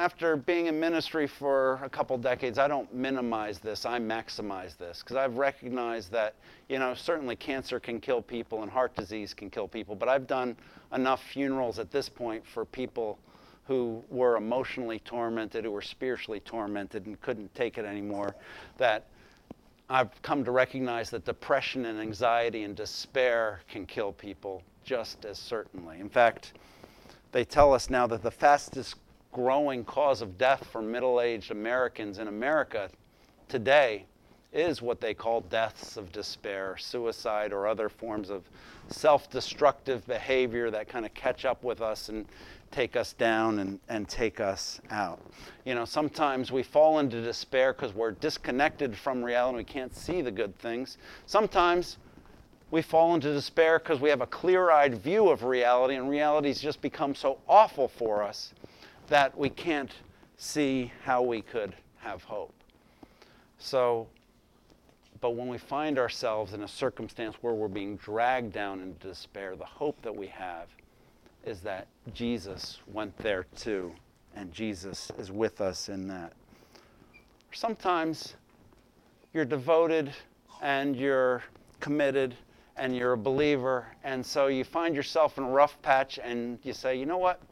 after 0.00 0.34
being 0.34 0.64
in 0.64 0.80
ministry 0.80 1.26
for 1.26 1.78
a 1.82 1.88
couple 1.90 2.16
decades, 2.16 2.58
I 2.58 2.68
don't 2.68 2.92
minimize 2.94 3.58
this, 3.58 3.84
I 3.84 3.98
maximize 3.98 4.74
this 4.78 5.00
because 5.00 5.16
I've 5.16 5.36
recognized 5.36 6.10
that, 6.12 6.36
you 6.70 6.78
know, 6.78 6.94
certainly 6.94 7.36
cancer 7.36 7.78
can 7.78 8.00
kill 8.00 8.22
people 8.22 8.62
and 8.62 8.70
heart 8.70 8.96
disease 8.96 9.34
can 9.34 9.50
kill 9.50 9.68
people, 9.68 9.94
but 9.94 10.08
I've 10.08 10.26
done 10.26 10.56
enough 10.94 11.22
funerals 11.22 11.78
at 11.78 11.90
this 11.90 12.08
point 12.08 12.46
for 12.46 12.64
people 12.64 13.18
who 13.66 14.02
were 14.08 14.38
emotionally 14.38 15.00
tormented, 15.00 15.66
who 15.66 15.70
were 15.70 15.82
spiritually 15.82 16.40
tormented 16.40 17.04
and 17.04 17.20
couldn't 17.20 17.54
take 17.54 17.76
it 17.76 17.84
anymore, 17.84 18.34
that 18.78 19.04
I've 19.90 20.22
come 20.22 20.44
to 20.44 20.50
recognize 20.50 21.10
that 21.10 21.26
depression 21.26 21.84
and 21.84 22.00
anxiety 22.00 22.62
and 22.62 22.74
despair 22.74 23.60
can 23.68 23.84
kill 23.84 24.12
people 24.12 24.62
just 24.82 25.26
as 25.26 25.38
certainly. 25.38 26.00
In 26.00 26.08
fact, 26.08 26.54
they 27.32 27.44
tell 27.44 27.74
us 27.74 27.90
now 27.90 28.06
that 28.06 28.22
the 28.22 28.30
fastest 28.30 28.96
growing 29.32 29.84
cause 29.84 30.22
of 30.22 30.38
death 30.38 30.66
for 30.72 30.82
middle 30.82 31.20
aged 31.20 31.50
Americans 31.50 32.18
in 32.18 32.28
America 32.28 32.90
today 33.48 34.04
is 34.52 34.82
what 34.82 35.00
they 35.00 35.14
call 35.14 35.42
deaths 35.42 35.96
of 35.96 36.10
despair, 36.10 36.76
suicide, 36.76 37.52
or 37.52 37.68
other 37.68 37.88
forms 37.88 38.30
of 38.30 38.42
self 38.88 39.30
destructive 39.30 40.04
behavior 40.06 40.70
that 40.70 40.88
kind 40.88 41.06
of 41.06 41.14
catch 41.14 41.44
up 41.44 41.62
with 41.62 41.80
us 41.80 42.08
and 42.08 42.26
take 42.72 42.96
us 42.96 43.12
down 43.12 43.60
and, 43.60 43.78
and 43.88 44.08
take 44.08 44.40
us 44.40 44.80
out. 44.90 45.20
You 45.64 45.74
know, 45.74 45.84
sometimes 45.84 46.50
we 46.50 46.62
fall 46.62 46.98
into 46.98 47.22
despair 47.22 47.72
because 47.72 47.94
we're 47.94 48.12
disconnected 48.12 48.96
from 48.96 49.22
reality. 49.22 49.58
and 49.58 49.68
We 49.68 49.72
can't 49.72 49.94
see 49.94 50.20
the 50.20 50.30
good 50.32 50.56
things. 50.58 50.96
Sometimes 51.26 51.98
we 52.72 52.82
fall 52.82 53.14
into 53.14 53.32
despair 53.32 53.78
because 53.78 54.00
we 54.00 54.10
have 54.10 54.20
a 54.20 54.26
clear 54.26 54.70
eyed 54.70 54.96
view 54.96 55.28
of 55.28 55.44
reality, 55.44 55.94
and 55.94 56.08
reality's 56.08 56.60
just 56.60 56.80
become 56.80 57.14
so 57.14 57.38
awful 57.48 57.86
for 57.86 58.22
us 58.22 58.52
that 59.10 59.36
we 59.36 59.50
can't 59.50 59.92
see 60.36 60.90
how 61.02 61.20
we 61.20 61.42
could 61.42 61.74
have 61.98 62.22
hope. 62.22 62.54
So, 63.58 64.06
but 65.20 65.36
when 65.36 65.48
we 65.48 65.58
find 65.58 65.98
ourselves 65.98 66.54
in 66.54 66.62
a 66.62 66.68
circumstance 66.68 67.36
where 67.42 67.52
we're 67.52 67.68
being 67.68 67.96
dragged 67.96 68.52
down 68.52 68.80
into 68.80 69.08
despair, 69.08 69.56
the 69.56 69.66
hope 69.66 70.00
that 70.02 70.14
we 70.14 70.28
have 70.28 70.68
is 71.44 71.60
that 71.60 71.88
Jesus 72.14 72.78
went 72.86 73.16
there 73.18 73.46
too, 73.56 73.92
and 74.36 74.52
Jesus 74.52 75.10
is 75.18 75.30
with 75.32 75.60
us 75.60 75.88
in 75.88 76.06
that. 76.08 76.32
Sometimes 77.52 78.36
you're 79.34 79.44
devoted 79.44 80.12
and 80.62 80.94
you're 80.94 81.42
committed 81.80 82.36
and 82.76 82.96
you're 82.96 83.12
a 83.12 83.18
believer, 83.18 83.86
and 84.04 84.24
so 84.24 84.46
you 84.46 84.62
find 84.62 84.94
yourself 84.94 85.36
in 85.36 85.44
a 85.44 85.50
rough 85.50 85.82
patch 85.82 86.20
and 86.22 86.60
you 86.62 86.72
say, 86.72 86.96
you 86.96 87.06
know 87.06 87.18
what? 87.18 87.42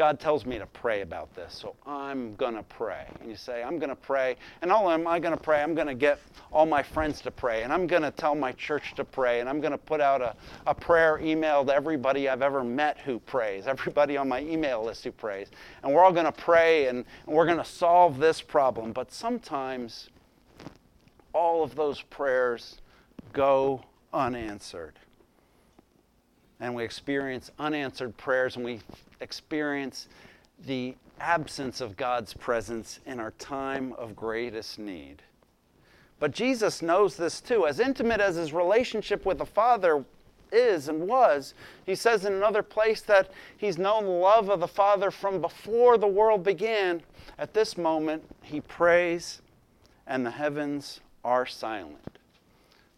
God 0.00 0.18
tells 0.18 0.46
me 0.46 0.58
to 0.58 0.64
pray 0.64 1.02
about 1.02 1.34
this, 1.34 1.52
so 1.52 1.76
I'm 1.86 2.34
going 2.36 2.54
to 2.54 2.62
pray. 2.62 3.04
And 3.20 3.28
you 3.28 3.36
say, 3.36 3.62
I'm 3.62 3.78
going 3.78 3.90
to 3.90 3.94
pray. 3.94 4.36
And 4.62 4.72
all 4.72 4.90
am 4.90 5.06
I 5.06 5.18
going 5.18 5.36
to 5.36 5.42
pray? 5.42 5.62
I'm 5.62 5.74
going 5.74 5.88
to 5.88 5.94
get 5.94 6.18
all 6.50 6.64
my 6.64 6.82
friends 6.82 7.20
to 7.20 7.30
pray. 7.30 7.64
And 7.64 7.70
I'm 7.70 7.86
going 7.86 8.00
to 8.00 8.10
tell 8.10 8.34
my 8.34 8.52
church 8.52 8.94
to 8.94 9.04
pray. 9.04 9.40
And 9.40 9.48
I'm 9.48 9.60
going 9.60 9.72
to 9.72 9.76
put 9.76 10.00
out 10.00 10.22
a, 10.22 10.34
a 10.66 10.74
prayer 10.74 11.20
email 11.22 11.66
to 11.66 11.74
everybody 11.74 12.30
I've 12.30 12.40
ever 12.40 12.64
met 12.64 12.96
who 13.00 13.18
prays, 13.18 13.66
everybody 13.66 14.16
on 14.16 14.26
my 14.26 14.40
email 14.40 14.82
list 14.82 15.04
who 15.04 15.12
prays. 15.12 15.48
And 15.82 15.92
we're 15.92 16.02
all 16.02 16.12
going 16.12 16.24
to 16.24 16.32
pray 16.32 16.86
and, 16.86 17.04
and 17.26 17.36
we're 17.36 17.44
going 17.44 17.58
to 17.58 17.64
solve 17.66 18.16
this 18.16 18.40
problem. 18.40 18.92
But 18.92 19.12
sometimes 19.12 20.08
all 21.34 21.62
of 21.62 21.74
those 21.74 22.00
prayers 22.00 22.78
go 23.34 23.84
unanswered 24.14 24.98
and 26.60 26.74
we 26.74 26.84
experience 26.84 27.50
unanswered 27.58 28.16
prayers 28.16 28.56
and 28.56 28.64
we 28.64 28.80
experience 29.20 30.08
the 30.66 30.94
absence 31.18 31.80
of 31.80 31.96
God's 31.96 32.34
presence 32.34 33.00
in 33.06 33.18
our 33.20 33.32
time 33.32 33.92
of 33.94 34.16
greatest 34.16 34.78
need. 34.78 35.22
But 36.18 36.32
Jesus 36.32 36.82
knows 36.82 37.16
this 37.16 37.40
too. 37.40 37.66
As 37.66 37.80
intimate 37.80 38.20
as 38.20 38.36
his 38.36 38.52
relationship 38.52 39.24
with 39.24 39.38
the 39.38 39.46
Father 39.46 40.04
is 40.52 40.88
and 40.88 41.06
was, 41.06 41.54
he 41.86 41.94
says 41.94 42.24
in 42.24 42.34
another 42.34 42.62
place 42.62 43.00
that 43.02 43.30
he's 43.56 43.78
known 43.78 44.04
the 44.04 44.10
love 44.10 44.50
of 44.50 44.60
the 44.60 44.68
Father 44.68 45.10
from 45.10 45.40
before 45.40 45.96
the 45.96 46.06
world 46.06 46.44
began. 46.44 47.02
At 47.38 47.54
this 47.54 47.78
moment, 47.78 48.22
he 48.42 48.60
prays 48.60 49.40
and 50.06 50.26
the 50.26 50.30
heavens 50.30 51.00
are 51.24 51.46
silent. 51.46 52.18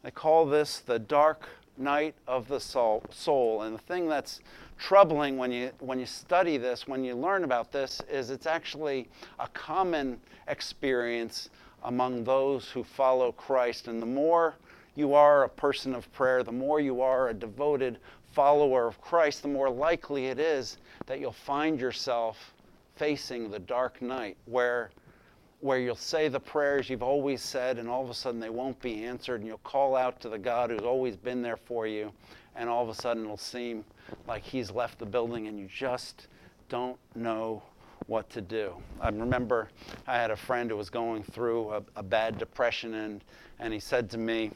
They 0.02 0.10
call 0.10 0.46
this 0.46 0.80
the 0.80 0.98
dark 0.98 1.48
night 1.76 2.14
of 2.26 2.48
the 2.48 2.60
soul. 2.60 3.62
And 3.62 3.74
the 3.74 3.82
thing 3.82 4.08
that's 4.08 4.40
troubling 4.78 5.36
when 5.36 5.52
you, 5.52 5.70
when 5.80 5.98
you 5.98 6.06
study 6.06 6.56
this, 6.56 6.86
when 6.86 7.04
you 7.04 7.14
learn 7.14 7.44
about 7.44 7.72
this, 7.72 8.00
is 8.10 8.30
it's 8.30 8.46
actually 8.46 9.08
a 9.38 9.48
common 9.48 10.20
experience 10.48 11.50
among 11.84 12.24
those 12.24 12.68
who 12.68 12.84
follow 12.84 13.32
Christ. 13.32 13.88
And 13.88 14.00
the 14.00 14.06
more 14.06 14.54
you 14.94 15.14
are 15.14 15.44
a 15.44 15.48
person 15.48 15.94
of 15.94 16.12
prayer, 16.12 16.42
the 16.42 16.52
more 16.52 16.80
you 16.80 17.00
are 17.00 17.28
a 17.28 17.34
devoted 17.34 17.98
follower 18.32 18.86
of 18.86 19.00
Christ, 19.00 19.42
the 19.42 19.48
more 19.48 19.70
likely 19.70 20.26
it 20.26 20.38
is 20.38 20.78
that 21.06 21.20
you'll 21.20 21.32
find 21.32 21.80
yourself 21.80 22.54
facing 22.96 23.50
the 23.50 23.58
dark 23.58 24.00
night 24.00 24.36
where 24.46 24.90
where 25.62 25.78
you'll 25.78 25.94
say 25.94 26.26
the 26.26 26.40
prayers 26.40 26.90
you've 26.90 27.04
always 27.04 27.40
said 27.40 27.78
and 27.78 27.88
all 27.88 28.02
of 28.02 28.10
a 28.10 28.14
sudden 28.14 28.40
they 28.40 28.50
won't 28.50 28.80
be 28.82 29.04
answered 29.04 29.36
and 29.40 29.46
you'll 29.46 29.58
call 29.58 29.94
out 29.94 30.20
to 30.20 30.28
the 30.28 30.38
God 30.38 30.70
who's 30.70 30.80
always 30.80 31.16
been 31.16 31.40
there 31.40 31.56
for 31.56 31.86
you 31.86 32.12
and 32.56 32.68
all 32.68 32.82
of 32.82 32.88
a 32.88 32.94
sudden 32.94 33.22
it'll 33.22 33.36
seem 33.36 33.84
like 34.26 34.42
he's 34.42 34.72
left 34.72 34.98
the 34.98 35.06
building 35.06 35.46
and 35.46 35.60
you 35.60 35.68
just 35.68 36.26
don't 36.68 36.98
know 37.14 37.62
what 38.08 38.28
to 38.30 38.40
do. 38.40 38.74
I 39.00 39.10
remember 39.10 39.68
I 40.08 40.16
had 40.16 40.32
a 40.32 40.36
friend 40.36 40.68
who 40.68 40.76
was 40.76 40.90
going 40.90 41.22
through 41.22 41.70
a, 41.70 41.82
a 41.94 42.02
bad 42.02 42.38
depression 42.38 42.94
and, 42.94 43.22
and 43.60 43.72
he 43.72 43.78
said 43.78 44.10
to 44.10 44.18
me, 44.18 44.50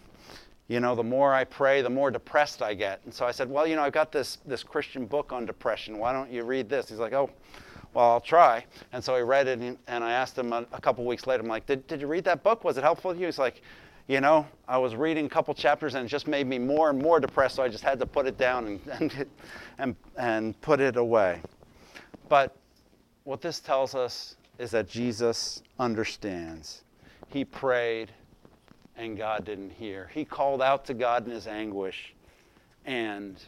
you 0.67 0.81
know, 0.81 0.97
the 0.97 1.05
more 1.05 1.33
I 1.33 1.45
pray, 1.45 1.83
the 1.83 1.91
more 1.91 2.11
depressed 2.11 2.63
I 2.63 2.75
get. 2.75 3.01
And 3.05 3.15
so 3.15 3.25
I 3.25 3.31
said, 3.31 3.49
well, 3.49 3.65
you 3.65 3.77
know, 3.77 3.83
I've 3.83 3.93
got 3.93 4.11
this, 4.11 4.39
this 4.45 4.65
Christian 4.65 5.07
book 5.07 5.33
on 5.33 5.47
depression. 5.47 5.99
Why 5.99 6.13
don't 6.13 6.33
you 6.33 6.43
read 6.43 6.69
this? 6.69 6.89
He's 6.89 6.99
like, 6.99 7.13
oh, 7.13 7.31
well, 7.97 8.11
I'll 8.11 8.21
try. 8.21 8.63
And 8.93 9.03
so 9.03 9.17
he 9.17 9.23
read 9.23 9.49
it, 9.49 9.59
and, 9.59 9.79
and 9.87 10.05
I 10.05 10.13
asked 10.13 10.37
him 10.37 10.53
a, 10.53 10.67
a, 10.71 10.81
couple 10.83 11.07
weeks 11.07 11.27
later, 11.27 11.43
I'm 11.43 11.49
like, 11.49 11.65
did, 11.65 11.87
did 11.87 12.03
you 12.03 12.07
read 12.07 12.25
that 12.25 12.43
book? 12.43 12.63
Was 12.63 12.77
it 12.77 12.85
helpful 12.85 13.15
to 13.15 13.19
you? 13.19 13.25
He's 13.25 13.39
like, 13.39 13.63
you 14.07 14.21
know, 14.21 14.47
I 14.69 14.77
was 14.77 14.95
reading 14.95 15.25
a 15.25 15.29
couple 15.31 15.55
chapters, 15.55 15.95
and 15.95 16.05
it 16.05 16.09
just 16.09 16.27
made 16.27 16.47
me 16.47 16.59
more 16.59 16.91
and 16.91 16.99
more 16.99 17.21
depressed, 17.21 17.55
so 17.55 17.63
I 17.63 17.69
just 17.71 17.83
had 17.83 17.99
to 18.01 18.05
put 18.05 18.27
it 18.27 18.37
down 18.37 18.67
and, 18.67 18.81
and, 19.01 19.27
and, 19.79 19.97
and 20.19 20.61
put 20.61 20.79
it 20.79 20.99
away. 20.99 21.41
But 22.29 22.55
what 23.25 23.41
this 23.41 23.61
tells 23.61 23.95
us 23.95 24.37
is 24.59 24.71
that 24.73 24.91
Jesus 24.91 25.63
understands. 25.79 26.83
He 27.29 27.47
prayed, 27.47 28.13
and 28.99 29.17
God 29.17 29.47
didn't 29.47 29.71
hear. 29.71 30.11
He 30.13 30.27
called 30.27 30.61
out 30.61 30.85
to 30.85 30.93
God 30.93 31.25
in 31.25 31.33
his 31.33 31.47
anguish, 31.47 32.15
and 32.85 33.43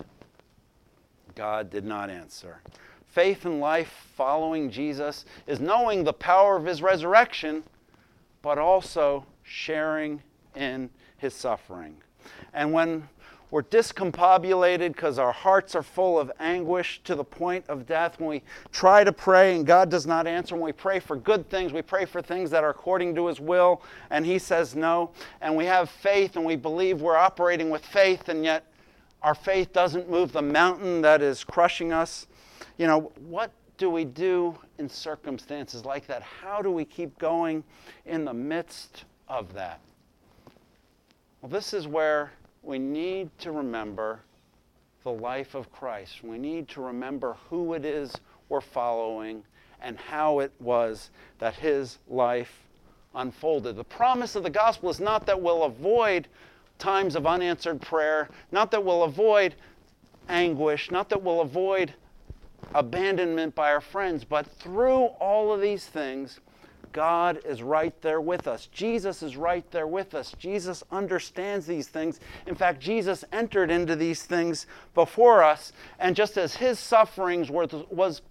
God 1.35 1.69
did 1.69 1.85
not 1.85 2.09
answer 2.09 2.63
faith 3.11 3.45
and 3.45 3.61
life 3.61 4.09
following 4.17 4.71
Jesus 4.71 5.25
is 5.47 5.61
knowing 5.61 6.05
the 6.05 6.13
power 6.13 6.57
of 6.57 6.65
his 6.65 6.83
resurrection, 6.83 7.63
but 8.43 8.59
also 8.59 9.25
sharing 9.43 10.23
in 10.55 10.91
his 11.19 11.35
suffering. 11.35 11.97
And 12.53 12.73
when 12.73 13.09
we're 13.51 13.63
discombobulated 13.63 14.93
because 14.93 15.19
our 15.19 15.33
hearts 15.33 15.75
are 15.75 15.83
full 15.83 16.19
of 16.19 16.31
anguish 16.39 17.01
to 17.05 17.15
the 17.15 17.25
point 17.25 17.65
of 17.69 17.87
death. 17.87 18.21
When 18.21 18.29
we 18.29 18.43
try 18.73 19.05
to 19.05 19.13
pray 19.13 19.57
and 19.57 19.67
God 19.67 19.91
does 19.91 20.07
not 20.07 20.27
answer, 20.27 20.55
when 20.55 20.65
we 20.65 20.73
pray 20.73 21.01
for 21.01 21.17
good 21.17 21.49
things, 21.49 21.73
we 21.73 21.81
pray 21.81 22.05
for 22.05 22.21
things 22.21 22.51
that 22.51 22.63
are 22.63 22.71
according 22.71 23.15
to 23.15 23.27
His 23.27 23.41
will, 23.41 23.81
and 24.11 24.27
He 24.27 24.39
says 24.39 24.77
no. 24.77 25.13
And 25.41 25.57
we 25.57 25.65
have 25.65 25.89
faith 25.89 26.37
and 26.37 26.45
we 26.45 26.57
believe 26.57 27.01
we're 27.01 27.17
operating 27.17 27.71
with 27.71 27.85
faith, 27.87 28.29
and 28.29 28.45
yet 28.45 28.65
our 29.23 29.35
faith 29.35 29.73
doesn't 29.73 30.11
move 30.11 30.33
the 30.33 30.43
mountain 30.43 31.01
that 31.03 31.23
is 31.23 31.43
crushing 31.43 31.91
us 31.91 32.27
you 32.77 32.87
know, 32.87 33.13
what 33.27 33.53
do 33.77 33.91
we 33.91 34.05
do 34.05 34.57
in 34.79 34.89
circumstances 34.89 35.85
like 35.85 36.07
that? 36.07 36.23
How 36.23 36.61
do 36.61 36.71
we 36.71 36.85
keep 36.85 37.17
going 37.19 37.63
in 38.07 38.25
the 38.25 38.35
midst 38.35 39.05
of 39.29 39.53
that? 39.55 39.81
Well, 41.41 41.51
this 41.51 41.73
is 41.73 41.87
where 41.87 42.33
we 42.63 42.79
need 42.79 43.31
to 43.39 43.53
remember 43.53 44.21
the 45.05 45.13
life 45.13 45.55
of 45.55 45.71
Christ. 45.73 46.25
We 46.25 46.39
need 46.39 46.69
to 46.71 46.81
remember 46.81 47.37
who 47.49 47.75
it 47.75 47.85
is 47.85 48.13
we're 48.49 48.61
following 48.61 49.45
and 49.81 49.97
how 49.97 50.41
it 50.41 50.53
was 50.59 51.11
that 51.39 51.55
his 51.55 51.99
life 52.09 52.63
unfolded. 53.15 53.77
The 53.77 53.85
promise 53.85 54.35
of 54.37 54.43
the 54.43 54.51
gospel 54.51 54.91
is 54.91 55.01
not 55.01 55.27
that 55.27 55.41
we'll 55.41 55.65
avoid 55.65 56.29
times 56.79 57.15
of 57.15 57.27
unanswered 57.27 57.81
prayer, 57.81 58.29
not 58.53 58.71
that 58.71 58.85
we'll 58.85 59.05
avoid 59.05 59.55
anguish, 60.29 60.91
not 60.91 61.09
that 61.09 61.23
we'll 61.23 61.41
avoid 61.41 61.93
abandonment 62.75 63.55
by 63.55 63.73
our 63.73 63.81
friends, 63.81 64.25
but 64.25 64.47
through 64.47 65.05
all 65.21 65.53
of 65.53 65.61
these 65.61 65.87
things, 65.87 66.41
God 66.93 67.41
is 67.45 67.63
right 67.63 68.01
there 68.01 68.21
with 68.21 68.49
us. 68.49 68.67
Jesus 68.67 69.23
is 69.23 69.37
right 69.37 69.69
there 69.71 69.87
with 69.87 70.15
us. 70.15 70.35
Jesus 70.39 70.83
understands 70.91 71.67
these 71.67 71.89
things. 71.89 72.21
In 72.47 72.55
fact, 72.55 72.81
Jesus 72.81 73.25
entered 73.33 73.71
into 73.71 73.95
these 73.95 74.23
things 74.23 74.67
before 74.95 75.43
us, 75.43 75.73
and 75.99 76.17
just 76.17 76.39
as 76.39 76.57
his 76.57 76.79
sufferings 76.79 77.51
were 77.51 77.69
was, 77.91 78.23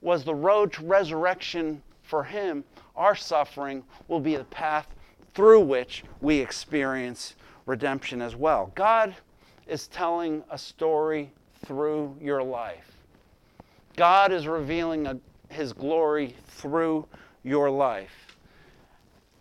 was 0.00 0.24
the 0.24 0.34
road 0.34 0.72
to 0.74 0.84
resurrection 0.84 1.82
for 2.02 2.24
him, 2.24 2.64
our 2.94 3.14
suffering 3.14 3.82
will 4.08 4.20
be 4.20 4.36
the 4.36 4.44
path 4.44 4.86
through 5.34 5.60
which 5.60 6.04
we 6.20 6.38
experience 6.38 7.34
redemption 7.64 8.20
as 8.20 8.36
well. 8.36 8.70
God 8.74 9.14
is 9.66 9.88
telling 9.88 10.44
a 10.50 10.58
story 10.58 11.32
through 11.64 12.14
your 12.20 12.42
life. 12.42 12.91
God 13.96 14.32
is 14.32 14.46
revealing 14.46 15.06
a, 15.06 15.18
His 15.48 15.72
glory 15.72 16.36
through 16.46 17.06
your 17.42 17.70
life. 17.70 18.36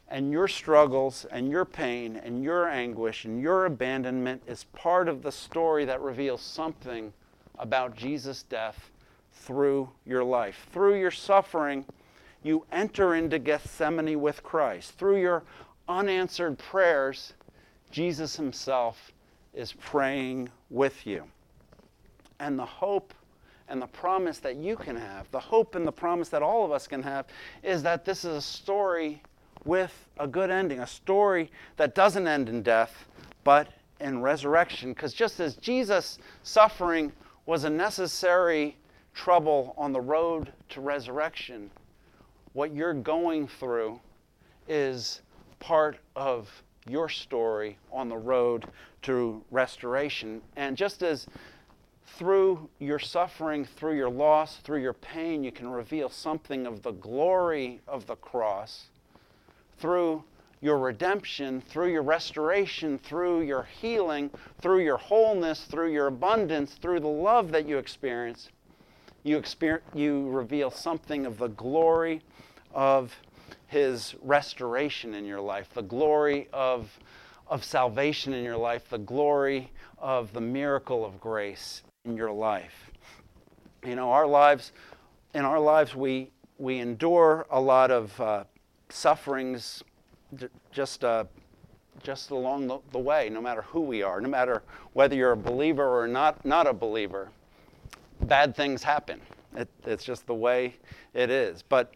And 0.08 0.32
your 0.32 0.50
struggles 0.50 1.26
and 1.32 1.50
your 1.50 1.64
pain 1.64 2.18
and 2.18 2.44
your 2.44 2.68
anguish 2.68 3.24
and 3.24 3.42
your 3.42 3.66
abandonment 3.66 4.42
is 4.46 4.66
part 4.74 5.08
of 5.08 5.22
the 5.22 5.32
story 5.32 5.86
that 5.86 6.02
reveals 6.02 6.42
something 6.42 7.14
about 7.58 7.96
Jesus' 7.96 8.44
death 8.44 8.92
through 9.32 9.90
your 10.06 10.24
life. 10.24 10.68
Through 10.74 11.00
your 11.00 11.12
suffering, 11.12 11.86
you 12.44 12.66
enter 12.72 13.16
into 13.16 13.40
Gethsemane 13.40 14.20
with 14.20 14.44
Christ. 14.44 14.98
Through 14.98 15.22
your 15.22 15.44
unanswered 15.88 16.58
prayers, 16.58 17.34
Jesus 17.90 18.36
Himself 18.36 19.12
is 19.54 19.72
praying 19.74 20.50
with 20.70 21.06
you. 21.06 21.24
And 22.40 22.58
the 22.58 22.66
hope 22.66 23.14
and 23.72 23.82
the 23.82 23.88
promise 23.88 24.40
that 24.40 24.58
you 24.58 24.76
can 24.76 24.98
have, 24.98 25.32
the 25.32 25.40
hope 25.40 25.76
and 25.76 25.88
the 25.88 25.92
promise 25.92 26.28
that 26.30 26.44
all 26.44 26.66
of 26.66 26.72
us 26.72 26.88
can 26.88 27.02
have, 27.02 27.26
is 27.64 27.82
that 27.84 28.04
this 28.04 28.26
is 28.26 28.36
a 28.36 28.42
story 28.42 29.24
with 29.64 30.08
a 30.20 30.28
good 30.28 30.52
ending, 30.52 30.80
a 30.80 30.88
story 30.88 31.50
that 31.78 31.96
doesn't 31.96 32.28
end 32.28 32.50
in 32.50 32.62
death, 32.62 33.06
but 33.46 33.70
in 34.02 34.22
resurrection. 34.22 34.92
Because 34.92 35.14
just 35.14 35.40
as 35.40 35.56
Jesus' 35.56 36.20
suffering 36.44 37.14
was 37.46 37.64
a 37.64 37.70
necessary 37.70 38.78
trouble 39.14 39.74
on 39.78 39.94
the 39.94 40.02
road 40.02 40.52
to 40.70 40.82
resurrection, 40.82 41.72
what 42.52 42.74
you're 42.74 42.94
going 42.94 43.48
through 43.48 44.02
is 44.68 45.22
part 45.60 45.98
of 46.18 46.50
your 46.90 47.08
story 47.08 47.78
on 47.92 48.10
the 48.10 48.18
road 48.18 48.66
to 49.04 49.42
restoration. 49.50 50.42
And 50.58 50.76
just 50.76 51.04
as 51.04 51.28
through 52.22 52.70
your 52.78 53.00
suffering, 53.00 53.66
through 53.66 53.96
your 53.98 54.08
loss, 54.08 54.58
through 54.58 54.80
your 54.80 54.94
pain, 54.94 55.44
you 55.44 55.52
can 55.52 55.68
reveal 55.68 56.08
something 56.08 56.68
of 56.68 56.84
the 56.84 56.92
glory 56.92 57.82
of 57.88 58.06
the 58.06 58.16
cross, 58.16 58.90
through 59.80 60.24
your 60.62 60.78
redemption, 60.78 61.60
through 61.62 61.92
your 61.92 62.04
restoration, 62.04 63.00
through 63.00 63.42
your 63.42 63.64
healing, 63.64 64.30
through 64.62 64.84
your 64.84 64.98
wholeness, 64.98 65.64
through 65.64 65.92
your 65.92 66.06
abundance, 66.06 66.76
through 66.76 67.00
the 67.00 67.08
love 67.08 67.52
that 67.52 67.68
you 67.68 67.80
experience, 67.80 68.50
you, 69.24 69.36
experience, 69.36 69.84
you 69.96 70.30
reveal 70.30 70.70
something 70.70 71.26
of 71.26 71.40
the 71.40 71.50
glory 71.50 72.22
of 72.72 73.16
His 73.66 74.14
restoration 74.22 75.16
in 75.16 75.26
your 75.26 75.42
life, 75.42 75.70
the 75.74 75.82
glory 75.82 76.50
of, 76.54 77.00
of 77.48 77.64
salvation 77.64 78.32
in 78.32 78.44
your 78.44 78.58
life, 78.58 78.92
the 78.92 79.00
glory 79.00 79.72
of 79.98 80.34
the 80.34 80.42
miracle 80.42 81.04
of 81.04 81.20
grace 81.20 81.82
in 82.06 82.18
your 82.18 82.32
life. 82.32 82.92
You 83.86 83.96
know, 83.96 84.12
our 84.12 84.28
lives, 84.28 84.72
in 85.34 85.46
our 85.46 85.60
lives, 85.60 85.96
we, 85.96 86.32
we 86.58 86.80
endure 86.80 87.46
a 87.50 87.60
lot 87.60 87.92
of 87.92 88.20
uh, 88.20 88.44
sufferings 88.90 89.84
just, 90.72 91.04
uh, 91.04 91.26
just 92.04 92.32
along 92.32 92.68
the, 92.68 92.80
the, 92.92 93.00
way, 93.00 93.30
no 93.30 93.42
matter 93.42 93.64
who 93.64 93.82
we 93.82 94.02
are, 94.02 94.22
no 94.22 94.30
matter 94.30 94.64
whether 94.94 95.16
you're 95.16 95.34
a 95.34 95.38
believer 95.38 96.02
or 96.02 96.08
not, 96.08 96.44
not 96.46 96.68
a 96.68 96.74
believer. 96.74 97.30
Bad 98.22 98.56
things 98.56 98.84
happen. 98.84 99.20
It, 99.56 99.68
it's 99.86 100.04
just 100.04 100.26
the 100.28 100.34
way 100.34 100.76
it 101.14 101.30
is. 101.30 101.64
But, 101.64 101.94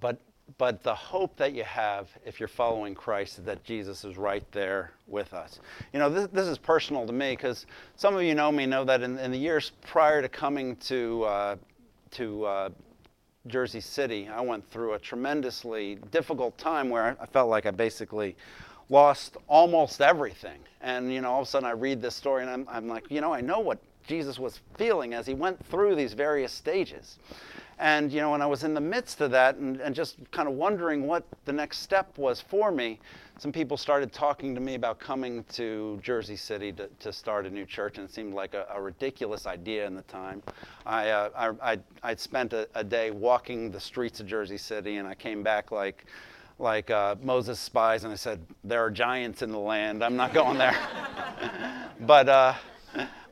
but, 0.00 0.20
but 0.58 0.82
the 0.82 0.94
hope 0.94 1.36
that 1.36 1.54
you 1.54 1.64
have 1.64 2.08
if 2.24 2.38
you're 2.38 2.48
following 2.48 2.94
Christ 2.94 3.38
is 3.38 3.44
that 3.44 3.64
Jesus 3.64 4.04
is 4.04 4.16
right 4.16 4.44
there 4.52 4.92
with 5.06 5.34
us. 5.34 5.60
You 5.92 5.98
know, 5.98 6.08
this, 6.08 6.28
this 6.32 6.46
is 6.46 6.56
personal 6.56 7.06
to 7.06 7.12
me 7.12 7.32
because 7.32 7.66
some 7.96 8.14
of 8.16 8.22
you 8.22 8.34
know 8.34 8.52
me 8.52 8.64
know 8.64 8.84
that 8.84 9.02
in, 9.02 9.18
in 9.18 9.32
the 9.32 9.38
years 9.38 9.72
prior 9.86 10.22
to 10.22 10.28
coming 10.28 10.76
to, 10.76 11.24
uh, 11.24 11.56
to 12.12 12.44
uh, 12.44 12.68
Jersey 13.46 13.80
City, 13.80 14.28
I 14.28 14.40
went 14.40 14.68
through 14.70 14.94
a 14.94 14.98
tremendously 14.98 15.98
difficult 16.10 16.56
time 16.58 16.90
where 16.90 17.16
I 17.20 17.26
felt 17.26 17.50
like 17.50 17.66
I 17.66 17.70
basically 17.72 18.36
lost 18.88 19.36
almost 19.48 20.00
everything. 20.00 20.60
And, 20.80 21.12
you 21.12 21.20
know, 21.20 21.32
all 21.32 21.42
of 21.42 21.48
a 21.48 21.50
sudden 21.50 21.68
I 21.68 21.72
read 21.72 22.00
this 22.00 22.14
story 22.14 22.42
and 22.42 22.50
I'm, 22.50 22.66
I'm 22.68 22.88
like, 22.88 23.10
you 23.10 23.20
know, 23.20 23.32
I 23.32 23.40
know 23.40 23.58
what 23.58 23.78
Jesus 24.06 24.38
was 24.38 24.60
feeling 24.76 25.14
as 25.14 25.26
he 25.26 25.34
went 25.34 25.64
through 25.66 25.96
these 25.96 26.12
various 26.12 26.52
stages. 26.52 27.18
And, 27.78 28.10
you 28.10 28.20
know, 28.20 28.30
when 28.30 28.40
I 28.40 28.46
was 28.46 28.64
in 28.64 28.72
the 28.72 28.80
midst 28.80 29.20
of 29.20 29.30
that 29.32 29.56
and, 29.56 29.80
and 29.80 29.94
just 29.94 30.16
kind 30.30 30.48
of 30.48 30.54
wondering 30.54 31.06
what 31.06 31.24
the 31.44 31.52
next 31.52 31.80
step 31.80 32.16
was 32.16 32.40
for 32.40 32.72
me, 32.72 32.98
some 33.38 33.52
people 33.52 33.76
started 33.76 34.14
talking 34.14 34.54
to 34.54 34.62
me 34.62 34.76
about 34.76 34.98
coming 34.98 35.44
to 35.52 36.00
Jersey 36.02 36.36
City 36.36 36.72
to, 36.72 36.88
to 37.00 37.12
start 37.12 37.44
a 37.44 37.50
new 37.50 37.66
church, 37.66 37.98
and 37.98 38.08
it 38.08 38.14
seemed 38.14 38.32
like 38.32 38.54
a, 38.54 38.66
a 38.74 38.80
ridiculous 38.80 39.46
idea 39.46 39.86
in 39.86 39.94
the 39.94 40.02
time. 40.02 40.42
I, 40.86 41.10
uh, 41.10 41.28
I, 41.36 41.72
I'd, 41.72 41.82
I'd 42.02 42.18
spent 42.18 42.54
a, 42.54 42.66
a, 42.74 42.82
day 42.82 43.10
walking 43.10 43.70
the 43.70 43.80
streets 43.80 44.20
of 44.20 44.26
Jersey 44.26 44.56
City, 44.56 44.96
and 44.96 45.06
I 45.06 45.14
came 45.14 45.42
back 45.42 45.70
like, 45.70 46.06
like 46.58 46.90
uh, 46.90 47.16
Moses' 47.22 47.60
spies, 47.60 48.04
and 48.04 48.12
I 48.12 48.16
said, 48.16 48.40
There 48.64 48.82
are 48.82 48.90
giants 48.90 49.42
in 49.42 49.52
the 49.52 49.58
land. 49.58 50.02
I'm 50.02 50.16
not 50.16 50.32
going 50.32 50.56
there. 50.56 50.78
but, 52.00 52.30
uh, 52.30 52.54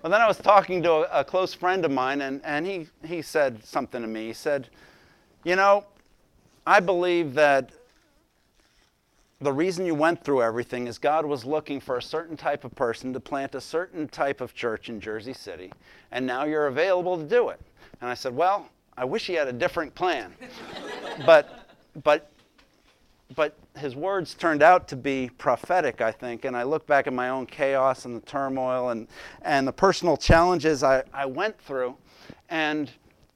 but 0.05 0.11
then 0.11 0.21
I 0.21 0.27
was 0.27 0.37
talking 0.37 0.83
to 0.83 0.93
a, 0.93 1.21
a 1.21 1.25
close 1.25 1.55
friend 1.55 1.83
of 1.83 1.91
mine, 1.91 2.21
and, 2.21 2.43
and 2.45 2.67
he, 2.67 2.89
he 3.07 3.23
said 3.23 3.65
something 3.65 4.03
to 4.03 4.07
me. 4.07 4.27
He 4.27 4.33
said, 4.35 4.69
You 5.45 5.57
know, 5.57 5.87
I 6.67 6.81
believe 6.81 7.33
that 7.33 7.71
the 9.41 9.51
reason 9.51 9.87
you 9.87 9.95
went 9.95 10.23
through 10.23 10.43
everything 10.43 10.89
is 10.89 10.99
God 10.99 11.25
was 11.25 11.47
looking 11.47 11.81
for 11.81 11.97
a 11.97 12.03
certain 12.03 12.37
type 12.37 12.65
of 12.65 12.75
person 12.75 13.15
to 13.15 13.21
plant 13.21 13.55
a 13.55 13.63
certain 13.63 14.07
type 14.07 14.43
of 14.43 14.55
church 14.55 14.91
in 14.91 15.01
Jersey 15.01 15.33
City, 15.33 15.73
and 16.13 16.27
now 16.27 16.45
you're 16.45 16.67
available 16.67 17.17
to 17.17 17.25
do 17.25 17.49
it. 17.49 17.61
And 18.03 18.11
I 18.11 18.15
said, 18.15 18.37
Well, 18.37 18.69
I 18.99 19.07
wish 19.07 19.27
he 19.27 19.33
had 19.33 19.49
a 19.49 19.55
different 19.55 19.95
plan. 19.95 20.35
but, 21.25 21.67
but, 22.03 22.31
but 23.35 23.57
his 23.77 23.97
words 23.97 24.35
turned 24.35 24.63
out 24.63 24.87
to 24.89 24.97
be 24.97 25.31
prophetic, 25.39 26.01
I 26.01 26.13
think. 26.13 26.45
And 26.45 26.57
I 26.57 26.63
look 26.63 26.87
back 26.87 27.07
at 27.07 27.13
my 27.13 27.31
own 27.31 27.47
chaos 27.47 28.05
and 28.05 28.17
the 28.17 28.27
turmoil 28.27 28.91
and, 28.91 29.09
and 29.43 29.67
the 29.67 29.73
personal 29.73 30.17
challenges 30.17 30.83
I, 30.83 31.03
I 31.13 31.27
went 31.27 31.59
through, 31.59 31.97
and 32.51 32.91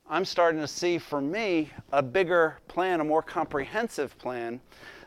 I'm 0.09 0.25
starting 0.25 0.61
to 0.61 0.69
see 0.69 0.99
for 0.99 1.21
me 1.21 1.71
a 1.93 2.03
bigger 2.03 2.59
plan, 2.69 3.01
a 3.01 3.05
more 3.05 3.23
comprehensive 3.23 4.17
plan 4.19 4.61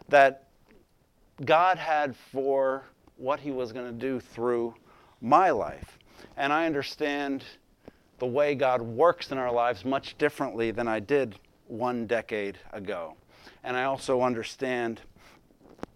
that 0.09 0.47
God 1.45 1.77
had 1.77 2.15
for 2.15 2.83
what 3.17 3.39
He 3.39 3.51
was 3.51 3.71
going 3.71 3.85
to 3.85 3.91
do 3.91 4.19
through 4.19 4.75
my 5.21 5.51
life. 5.51 5.97
And 6.37 6.51
I 6.51 6.65
understand 6.65 7.43
the 8.19 8.25
way 8.25 8.55
God 8.55 8.81
works 8.81 9.31
in 9.31 9.37
our 9.37 9.51
lives 9.51 9.85
much 9.85 10.17
differently 10.17 10.71
than 10.71 10.87
I 10.87 10.99
did 10.99 11.35
one 11.67 12.05
decade 12.05 12.59
ago. 12.73 13.15
And 13.63 13.77
I 13.77 13.83
also 13.83 14.21
understand 14.21 15.01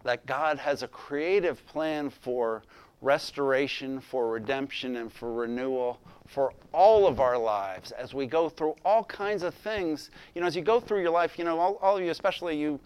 that 0.04 0.26
God 0.26 0.60
has 0.60 0.84
a 0.84 0.88
creative 0.88 1.66
plan 1.68 2.10
for 2.10 2.64
restoration, 3.02 4.00
for 4.00 4.30
redemption, 4.30 4.96
and 4.98 5.12
for 5.12 5.34
renewal 5.34 6.00
for 6.28 6.54
all 6.72 7.08
of 7.08 7.20
our 7.20 7.38
lives 7.38 7.92
as 7.92 8.14
we 8.14 8.26
go 8.26 8.50
through 8.50 8.76
all 8.84 9.04
kinds 9.04 9.44
of 9.44 9.54
things. 9.54 10.10
You 10.34 10.42
know, 10.42 10.48
as 10.48 10.56
you 10.56 10.62
go 10.62 10.80
through 10.80 11.02
your 11.02 11.12
life, 11.12 11.38
you 11.38 11.46
know, 11.46 11.60
all, 11.60 11.76
all 11.82 11.98
of 11.98 12.04
you, 12.04 12.10
especially 12.10 12.58
you 12.58 12.80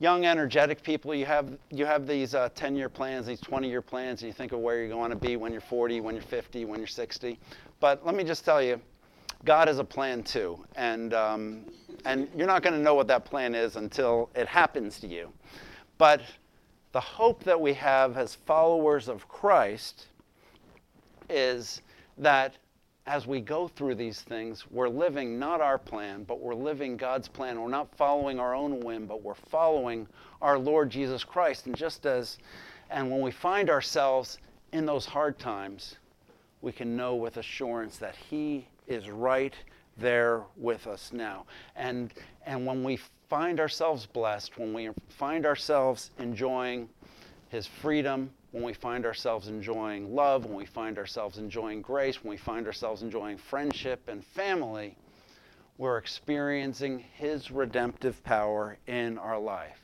young, 0.00 0.24
energetic 0.24 0.82
people, 0.82 1.14
you 1.14 1.26
have, 1.26 1.58
you 1.70 1.84
have 1.84 2.06
these 2.06 2.32
10 2.32 2.72
uh, 2.72 2.76
year 2.76 2.88
plans, 2.88 3.26
these 3.26 3.40
20 3.40 3.68
year 3.68 3.82
plans, 3.82 4.22
and 4.22 4.28
you 4.28 4.32
think 4.32 4.52
of 4.52 4.58
where 4.58 4.78
you're 4.78 4.88
going 4.88 5.10
to 5.10 5.16
be 5.16 5.36
when 5.36 5.52
you're 5.52 5.60
40, 5.60 6.00
when 6.00 6.14
you're 6.14 6.22
50, 6.22 6.64
when 6.64 6.80
you're 6.80 6.86
60. 6.86 7.38
But 7.80 8.04
let 8.04 8.14
me 8.14 8.24
just 8.24 8.44
tell 8.44 8.62
you, 8.62 8.80
God 9.44 9.68
has 9.68 9.78
a 9.78 9.84
plan 9.84 10.22
too. 10.22 10.64
And, 10.76 11.14
um, 11.14 11.64
and 12.04 12.28
you're 12.36 12.46
not 12.46 12.62
going 12.62 12.74
to 12.74 12.80
know 12.80 12.94
what 12.94 13.08
that 13.08 13.24
plan 13.24 13.54
is 13.54 13.76
until 13.76 14.30
it 14.34 14.46
happens 14.46 15.00
to 15.00 15.06
you. 15.06 15.32
But 15.98 16.20
the 16.92 17.00
hope 17.00 17.44
that 17.44 17.60
we 17.60 17.72
have 17.74 18.16
as 18.16 18.34
followers 18.34 19.08
of 19.08 19.28
Christ 19.28 20.06
is 21.28 21.82
that 22.18 22.56
as 23.06 23.26
we 23.26 23.40
go 23.40 23.66
through 23.66 23.94
these 23.94 24.20
things, 24.20 24.66
we're 24.70 24.88
living 24.88 25.38
not 25.38 25.60
our 25.60 25.78
plan, 25.78 26.24
but 26.24 26.40
we're 26.40 26.54
living 26.54 26.96
God's 26.96 27.28
plan. 27.28 27.60
We're 27.60 27.68
not 27.68 27.94
following 27.96 28.38
our 28.38 28.54
own 28.54 28.80
whim, 28.80 29.06
but 29.06 29.22
we're 29.22 29.34
following 29.34 30.06
our 30.42 30.58
Lord 30.58 30.90
Jesus 30.90 31.24
Christ. 31.24 31.66
And 31.66 31.74
just 31.74 32.06
as, 32.06 32.38
and 32.90 33.10
when 33.10 33.20
we 33.20 33.30
find 33.30 33.70
ourselves 33.70 34.38
in 34.72 34.86
those 34.86 35.06
hard 35.06 35.38
times, 35.38 35.96
we 36.62 36.72
can 36.72 36.96
know 36.96 37.14
with 37.14 37.38
assurance 37.38 37.96
that 37.98 38.14
He 38.14 38.66
is 38.90 39.08
right 39.08 39.54
there 39.96 40.42
with 40.56 40.86
us 40.86 41.12
now. 41.12 41.46
And, 41.76 42.12
and 42.44 42.66
when 42.66 42.82
we 42.82 42.98
find 43.28 43.60
ourselves 43.60 44.06
blessed, 44.06 44.58
when 44.58 44.72
we 44.72 44.90
find 45.08 45.46
ourselves 45.46 46.10
enjoying 46.18 46.88
His 47.48 47.66
freedom, 47.66 48.30
when 48.50 48.64
we 48.64 48.72
find 48.72 49.06
ourselves 49.06 49.48
enjoying 49.48 50.14
love, 50.14 50.44
when 50.44 50.56
we 50.56 50.66
find 50.66 50.98
ourselves 50.98 51.38
enjoying 51.38 51.82
grace, 51.82 52.22
when 52.24 52.30
we 52.30 52.36
find 52.36 52.66
ourselves 52.66 53.02
enjoying 53.02 53.38
friendship 53.38 54.08
and 54.08 54.24
family, 54.24 54.96
we're 55.78 55.98
experiencing 55.98 57.04
His 57.14 57.50
redemptive 57.50 58.22
power 58.24 58.76
in 58.86 59.16
our 59.18 59.38
life. 59.38 59.78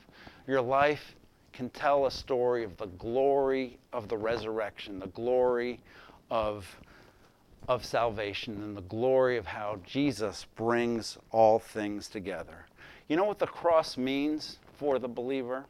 Your 0.48 0.60
life 0.60 1.14
can 1.52 1.70
tell 1.70 2.06
a 2.06 2.10
story 2.10 2.64
of 2.64 2.76
the 2.76 2.86
glory 2.86 3.78
of 3.92 4.08
the 4.08 4.16
resurrection, 4.16 4.98
the 4.98 5.06
glory 5.08 5.80
of, 6.30 6.66
of 7.68 7.84
salvation, 7.84 8.62
and 8.62 8.76
the 8.76 8.82
glory 8.82 9.36
of 9.36 9.46
how 9.46 9.80
Jesus 9.84 10.46
brings 10.54 11.18
all 11.30 11.58
things 11.58 12.08
together. 12.08 12.66
You 13.08 13.16
know 13.16 13.24
what 13.24 13.38
the 13.38 13.46
cross 13.46 13.96
means 13.96 14.58
for 14.78 14.98
the 14.98 15.08
believer? 15.08 15.66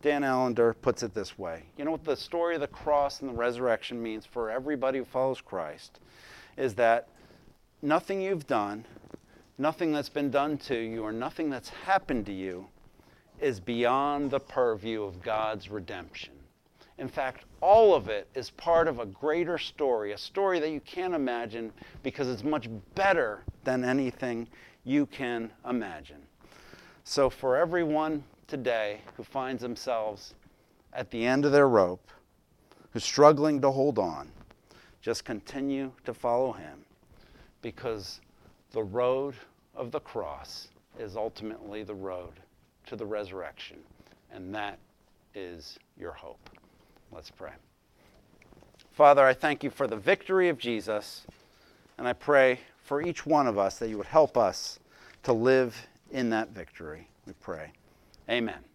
Dan 0.00 0.22
Allender 0.22 0.74
puts 0.74 1.02
it 1.02 1.12
this 1.12 1.36
way 1.36 1.64
You 1.76 1.84
know 1.84 1.90
what 1.90 2.04
the 2.04 2.16
story 2.16 2.54
of 2.54 2.60
the 2.60 2.68
cross 2.68 3.20
and 3.20 3.30
the 3.30 3.34
resurrection 3.34 4.00
means 4.00 4.24
for 4.24 4.50
everybody 4.50 4.98
who 4.98 5.04
follows 5.04 5.40
Christ 5.40 5.98
is 6.56 6.74
that 6.74 7.08
nothing 7.82 8.20
you've 8.20 8.46
done, 8.46 8.84
nothing 9.56 9.92
that's 9.92 10.08
been 10.08 10.30
done 10.30 10.58
to 10.58 10.76
you, 10.76 11.02
or 11.02 11.12
nothing 11.12 11.50
that's 11.50 11.68
happened 11.68 12.26
to 12.26 12.32
you 12.32 12.66
is 13.40 13.60
beyond 13.60 14.30
the 14.30 14.40
purview 14.40 15.02
of 15.02 15.22
God's 15.22 15.68
redemption. 15.68 16.32
In 16.98 17.08
fact, 17.08 17.44
all 17.60 17.94
of 17.94 18.08
it 18.08 18.26
is 18.34 18.50
part 18.50 18.88
of 18.88 18.98
a 18.98 19.06
greater 19.06 19.56
story, 19.56 20.12
a 20.12 20.18
story 20.18 20.58
that 20.58 20.70
you 20.70 20.80
can't 20.80 21.14
imagine 21.14 21.72
because 22.02 22.28
it's 22.28 22.42
much 22.42 22.68
better 22.96 23.42
than 23.64 23.84
anything 23.84 24.48
you 24.84 25.06
can 25.06 25.50
imagine. 25.68 26.20
So, 27.04 27.30
for 27.30 27.56
everyone 27.56 28.24
today 28.48 29.00
who 29.16 29.22
finds 29.22 29.62
themselves 29.62 30.34
at 30.92 31.10
the 31.10 31.24
end 31.24 31.44
of 31.44 31.52
their 31.52 31.68
rope, 31.68 32.10
who's 32.90 33.04
struggling 33.04 33.60
to 33.60 33.70
hold 33.70 33.98
on, 33.98 34.28
just 35.00 35.24
continue 35.24 35.92
to 36.04 36.12
follow 36.12 36.52
him 36.52 36.80
because 37.62 38.20
the 38.72 38.82
road 38.82 39.34
of 39.74 39.92
the 39.92 40.00
cross 40.00 40.68
is 40.98 41.16
ultimately 41.16 41.84
the 41.84 41.94
road 41.94 42.32
to 42.86 42.96
the 42.96 43.06
resurrection. 43.06 43.78
And 44.32 44.52
that 44.54 44.78
is 45.34 45.78
your 45.96 46.12
hope. 46.12 46.50
Let's 47.12 47.30
pray. 47.30 47.52
Father, 48.92 49.24
I 49.24 49.34
thank 49.34 49.62
you 49.62 49.70
for 49.70 49.86
the 49.86 49.96
victory 49.96 50.48
of 50.48 50.58
Jesus, 50.58 51.24
and 51.96 52.08
I 52.08 52.12
pray 52.12 52.60
for 52.82 53.00
each 53.00 53.24
one 53.24 53.46
of 53.46 53.58
us 53.58 53.78
that 53.78 53.88
you 53.88 53.96
would 53.98 54.06
help 54.06 54.36
us 54.36 54.78
to 55.22 55.32
live 55.32 55.86
in 56.10 56.30
that 56.30 56.50
victory. 56.50 57.08
We 57.26 57.32
pray. 57.34 57.72
Amen. 58.28 58.67